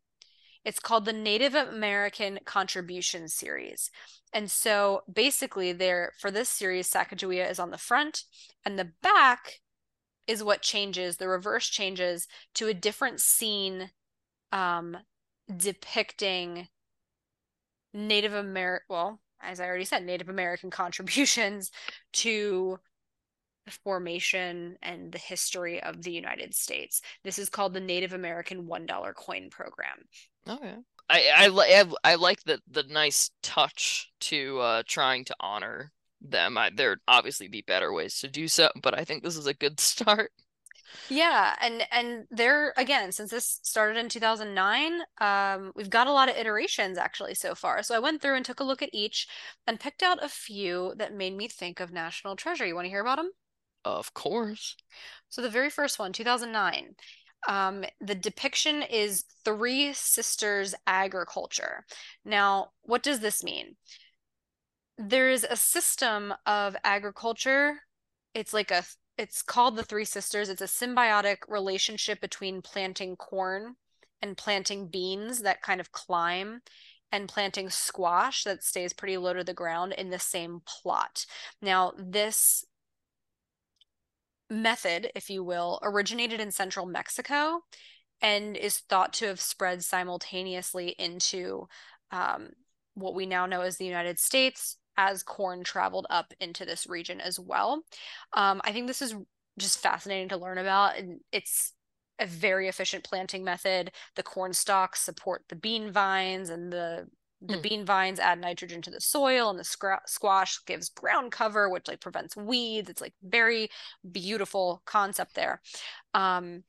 [0.64, 3.90] It's called the Native American Contribution Series.
[4.32, 8.24] And so basically there for this series Sacagawea is on the front
[8.64, 9.60] and the back
[10.26, 13.90] is what changes, the reverse changes to a different scene
[14.52, 14.96] um
[15.56, 16.68] depicting
[17.94, 21.70] Native American well, as I already said, Native American contributions
[22.14, 22.78] to
[23.64, 27.00] the formation and the history of the United States.
[27.22, 29.98] This is called the Native American $1 coin program.
[30.48, 30.76] Okay.
[31.08, 36.56] I I I, I like the the nice touch to uh trying to honor them.
[36.58, 39.54] I, there obviously be better ways to do so, but I think this is a
[39.54, 40.32] good start.
[41.08, 46.28] Yeah, and and there again, since this started in 2009, um, we've got a lot
[46.28, 47.82] of iterations actually so far.
[47.82, 49.28] So I went through and took a look at each
[49.66, 52.66] and picked out a few that made me think of National Treasure.
[52.66, 53.32] You want to hear about them?
[53.84, 54.76] Of course.
[55.28, 56.96] So the very first one, 2009.
[57.48, 61.84] Um, the depiction is Three Sisters Agriculture.
[62.24, 63.76] Now, what does this mean?
[64.98, 67.80] There is a system of agriculture.
[68.34, 68.84] It's like a,
[69.18, 70.48] it's called the Three Sisters.
[70.48, 73.74] It's a symbiotic relationship between planting corn
[74.20, 76.60] and planting beans that kind of climb
[77.10, 81.26] and planting squash that stays pretty low to the ground in the same plot.
[81.60, 82.64] Now, this
[84.52, 87.60] method, if you will, originated in central Mexico
[88.20, 91.66] and is thought to have spread simultaneously into
[92.12, 92.50] um,
[92.94, 97.20] what we now know as the United States as corn traveled up into this region
[97.20, 97.82] as well.
[98.34, 99.14] Um, I think this is
[99.58, 101.72] just fascinating to learn about, and it's
[102.18, 103.90] a very efficient planting method.
[104.16, 107.08] The corn stalks support the bean vines, and the
[107.48, 107.62] the Hmm.
[107.62, 111.88] bean vines add nitrogen to the soil, and the scra- squash gives ground cover, which
[111.88, 112.88] like prevents weeds.
[112.90, 113.70] It's like very
[114.10, 115.60] beautiful concept there.
[116.14, 116.64] Um,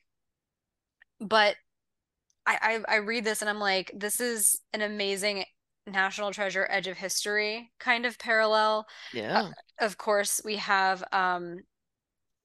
[1.19, 1.55] but
[2.45, 5.45] I, I I read this and I'm like, this is an amazing
[5.87, 8.87] National Treasure Edge of History kind of parallel.
[9.11, 9.53] Yeah.
[9.79, 11.59] Of course, we have um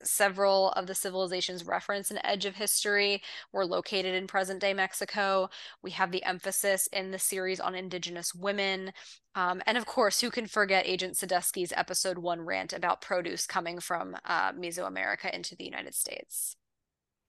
[0.03, 3.23] several of the civilizations referenced in Edge of History
[3.53, 5.51] were located in present day Mexico.
[5.83, 8.93] We have the emphasis in the series on Indigenous women.
[9.35, 13.81] Um, and of course, who can forget Agent Sadusky's episode one rant about produce coming
[13.81, 16.57] from uh, Mesoamerica into the United States?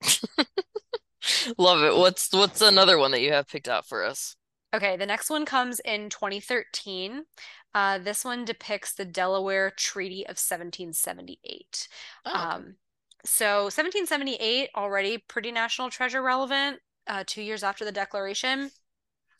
[1.57, 1.95] Love it.
[1.95, 4.35] What's what's another one that you have picked out for us?
[4.73, 7.23] Okay, the next one comes in 2013.
[7.73, 11.87] Uh, this one depicts the Delaware Treaty of 1778.
[12.25, 12.75] Oh, um,
[13.25, 16.79] so 1778 already pretty national treasure relevant.
[17.07, 18.69] Uh, two years after the Declaration,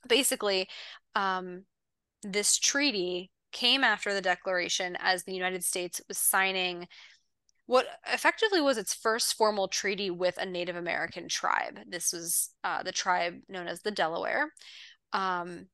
[0.07, 0.67] basically,
[1.15, 1.63] um,
[2.23, 6.88] this treaty came after the Declaration as the United States was signing
[7.69, 11.80] what effectively was its first formal treaty with a Native American tribe.
[11.88, 14.51] This was uh, the tribe known as the Delaware.
[15.13, 15.67] Um,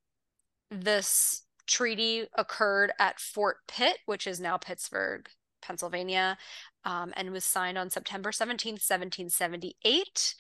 [0.70, 5.28] this treaty occurred at Fort Pitt, which is now Pittsburgh,
[5.62, 6.38] Pennsylvania,
[6.84, 10.36] um, and was signed on September 17th, 1778.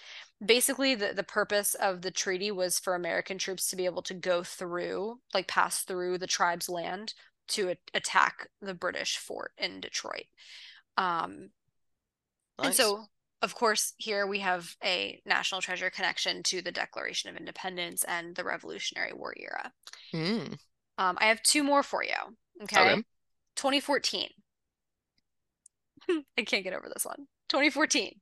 [0.46, 4.14] Basically, the, the purpose of the treaty was for American troops to be able to
[4.14, 7.14] go through, like pass through the tribe's land
[7.48, 10.26] to a- attack the British fort in Detroit.
[10.98, 11.50] Um,
[12.60, 12.68] nice.
[12.68, 13.06] And so,
[13.42, 18.36] of course, here we have a national treasure connection to the Declaration of Independence and
[18.36, 19.72] the Revolutionary War era.
[20.14, 20.58] Mm.
[20.98, 22.38] Um, I have two more for you.
[22.64, 22.80] Okay.
[22.80, 23.04] okay.
[23.56, 24.30] 2014.
[26.38, 27.28] I can't get over this one.
[27.50, 28.20] 2014.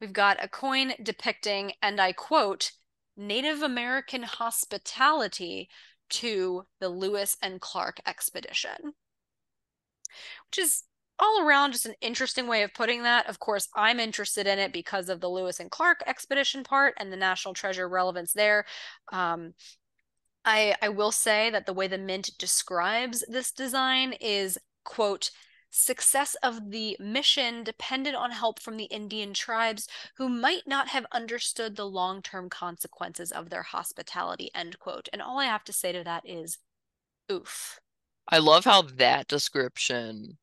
[0.00, 2.72] We've got a coin depicting, and I quote,
[3.16, 5.68] Native American hospitality
[6.08, 8.94] to the Lewis and Clark expedition,
[10.48, 10.84] which is
[11.18, 13.28] all around just an interesting way of putting that.
[13.28, 17.12] Of course, I'm interested in it because of the Lewis and Clark expedition part and
[17.12, 18.64] the national treasure relevance there.
[19.12, 19.52] Um,
[20.44, 25.30] I I will say that the way the mint describes this design is quote
[25.70, 29.86] success of the mission depended on help from the Indian tribes
[30.16, 35.38] who might not have understood the long-term consequences of their hospitality end quote and all
[35.38, 36.58] I have to say to that is
[37.30, 37.78] oof
[38.28, 40.38] I love how that description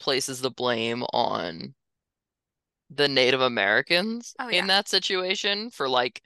[0.00, 1.74] places the blame on
[2.88, 4.60] the Native Americans oh, yeah.
[4.60, 6.22] in that situation for like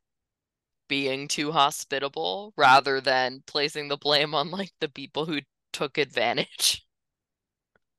[0.89, 5.41] being too hospitable rather than placing the blame on like the people who
[5.73, 6.85] took advantage.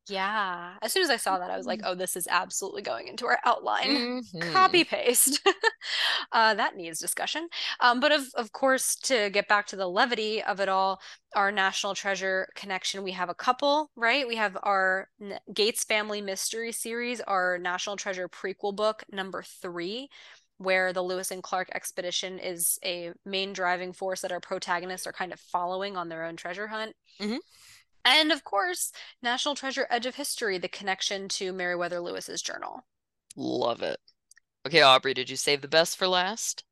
[0.08, 0.74] Yeah.
[0.84, 1.86] As soon as I saw that, I was like, mm.
[1.88, 4.22] oh, this is absolutely going into our outline.
[4.22, 4.54] Mm-hmm.
[4.54, 5.42] Copy paste.
[6.32, 7.48] uh, that needs discussion.
[7.80, 11.02] Um, but of, of course, to get back to the levity of it all,
[11.36, 14.28] our national treasure connection, we have a couple, right?
[14.28, 15.10] We have our
[15.54, 20.10] Gates Family Mystery series, our national treasure prequel book, number three
[20.58, 25.14] where the Lewis and Clark expedition is a main driving force that our protagonists are
[25.14, 26.96] kind of following on their own treasure hunt.
[27.20, 27.38] Mm-hmm.
[28.06, 28.92] And of course,
[29.22, 32.86] National Treasure Edge of History, the connection to Meriwether Lewis's journal.
[33.36, 34.00] Love it.
[34.66, 36.64] Okay, Aubrey, did you save the best for last?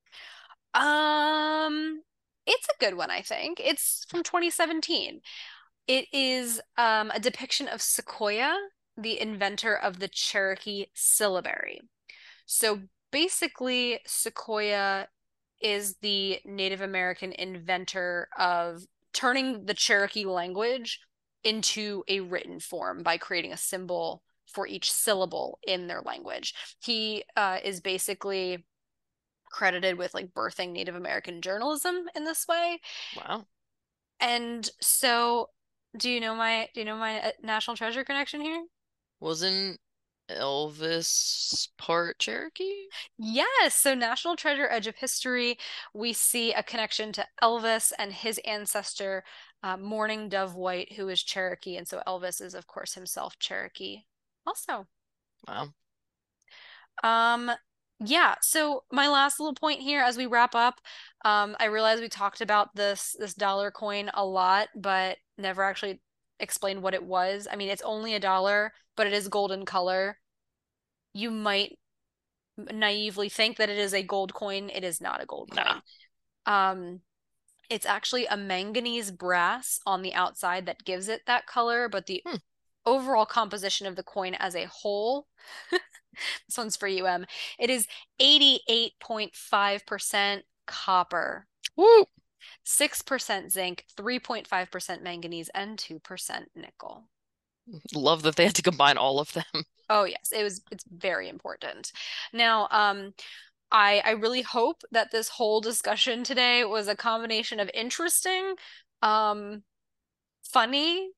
[0.73, 2.01] Um,
[2.45, 3.59] it's a good one, I think.
[3.59, 5.21] It's from 2017.
[5.88, 8.55] It is um, a depiction of Sequoyah,
[8.97, 11.81] the inventor of the Cherokee syllabary.
[12.45, 12.81] So
[13.14, 15.05] basically, Sequoyah
[15.61, 18.84] is the Native American inventor of
[19.14, 20.99] turning the Cherokee language
[21.43, 26.53] into a written form by creating a symbol for each syllable in their language.
[26.84, 28.66] He uh, is basically
[29.45, 32.82] credited with like birthing Native American journalism in this way.
[33.16, 33.45] Wow.
[34.20, 35.49] And so,
[35.97, 38.64] do you know my do you know my uh, national treasure connection here?
[39.19, 39.80] Wasn't
[40.29, 42.87] Elvis part Cherokee?
[43.17, 43.75] Yes.
[43.75, 45.57] So, National Treasure Edge of History,
[45.93, 49.23] we see a connection to Elvis and his ancestor,
[49.63, 51.77] uh, Mourning Dove White, who is Cherokee.
[51.77, 54.03] And so, Elvis is, of course, himself Cherokee
[54.45, 54.87] also.
[55.47, 55.73] Wow.
[57.03, 57.51] Um,
[58.05, 60.81] yeah so my last little point here as we wrap up
[61.25, 66.01] um i realize we talked about this this dollar coin a lot but never actually
[66.39, 67.47] explain what it was.
[67.51, 70.19] I mean, it's only a dollar, but it is golden color.
[71.14, 71.77] You might
[72.57, 74.69] naively think that it is a gold coin.
[74.69, 75.64] It is not a gold nah.
[75.64, 75.81] coin.
[76.45, 76.99] Um,
[77.69, 82.22] it's actually a manganese brass on the outside that gives it that color, but the
[82.26, 82.35] hmm.
[82.85, 85.27] overall composition of the coin as a whole,
[85.72, 87.26] this one's for you, Em.
[87.57, 87.88] It is
[88.22, 91.47] 88.5% copper.
[91.76, 92.05] Woo!
[92.64, 97.06] 6% zinc, 3.5% manganese, and 2% nickel.
[97.94, 99.64] Love that they had to combine all of them.
[99.90, 101.91] Oh yes, it was it's very important.
[102.32, 103.14] Now, um
[103.72, 108.56] I I really hope that this whole discussion today was a combination of interesting,
[109.02, 109.64] um
[110.44, 111.11] funny,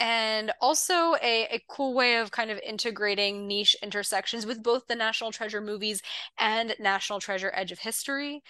[0.00, 4.96] and also a, a cool way of kind of integrating niche intersections with both the
[4.96, 6.02] National Treasure movies
[6.38, 8.42] and National Treasure Edge of History.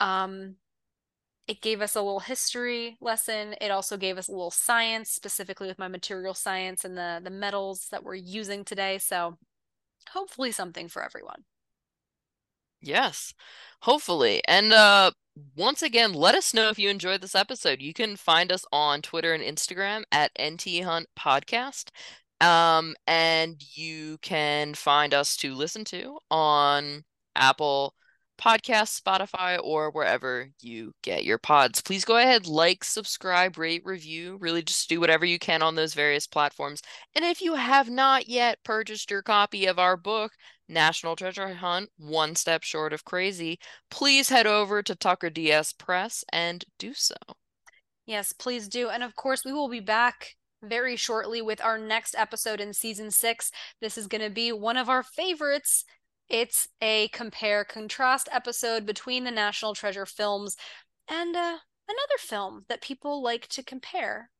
[0.00, 0.56] Um,
[1.48, 3.54] it gave us a little history lesson.
[3.60, 7.30] It also gave us a little science, specifically with my material science and the the
[7.30, 8.98] metals that we're using today.
[8.98, 9.38] So
[10.10, 11.44] hopefully something for everyone.
[12.80, 13.34] Yes,
[13.82, 14.42] hopefully.
[14.46, 15.10] And uh
[15.54, 17.82] once again, let us know if you enjoyed this episode.
[17.82, 21.90] You can find us on Twitter and Instagram at NT Hunt Podcast.
[22.40, 27.04] Um, and you can find us to listen to on
[27.34, 27.94] Apple
[28.36, 31.80] Podcast, Spotify, or wherever you get your pods.
[31.80, 34.36] Please go ahead, like, subscribe, rate, review.
[34.40, 36.82] Really just do whatever you can on those various platforms.
[37.14, 40.32] And if you have not yet purchased your copy of our book,
[40.68, 43.58] National Treasure Hunt, One Step Short of Crazy,
[43.90, 47.14] please head over to Tucker DS Press and do so.
[48.06, 48.88] Yes, please do.
[48.88, 53.10] And of course, we will be back very shortly with our next episode in season
[53.10, 53.50] six.
[53.80, 55.84] This is going to be one of our favorites.
[56.28, 60.56] It's a compare contrast episode between the National Treasure films
[61.08, 61.58] and uh,
[61.88, 64.30] another film that people like to compare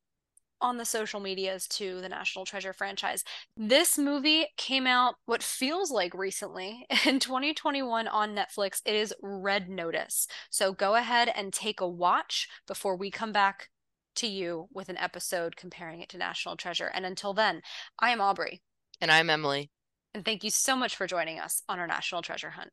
[0.59, 3.23] on the social medias to the National Treasure franchise.
[3.55, 8.81] This movie came out what feels like recently in 2021 on Netflix.
[8.85, 10.27] It is Red Notice.
[10.49, 13.69] So go ahead and take a watch before we come back
[14.15, 16.91] to you with an episode comparing it to National Treasure.
[16.93, 17.61] And until then,
[17.99, 18.61] I am Aubrey.
[18.99, 19.69] And I'm Emily.
[20.17, 22.71] And thank you so much for joining us on our National Treasure Hunt.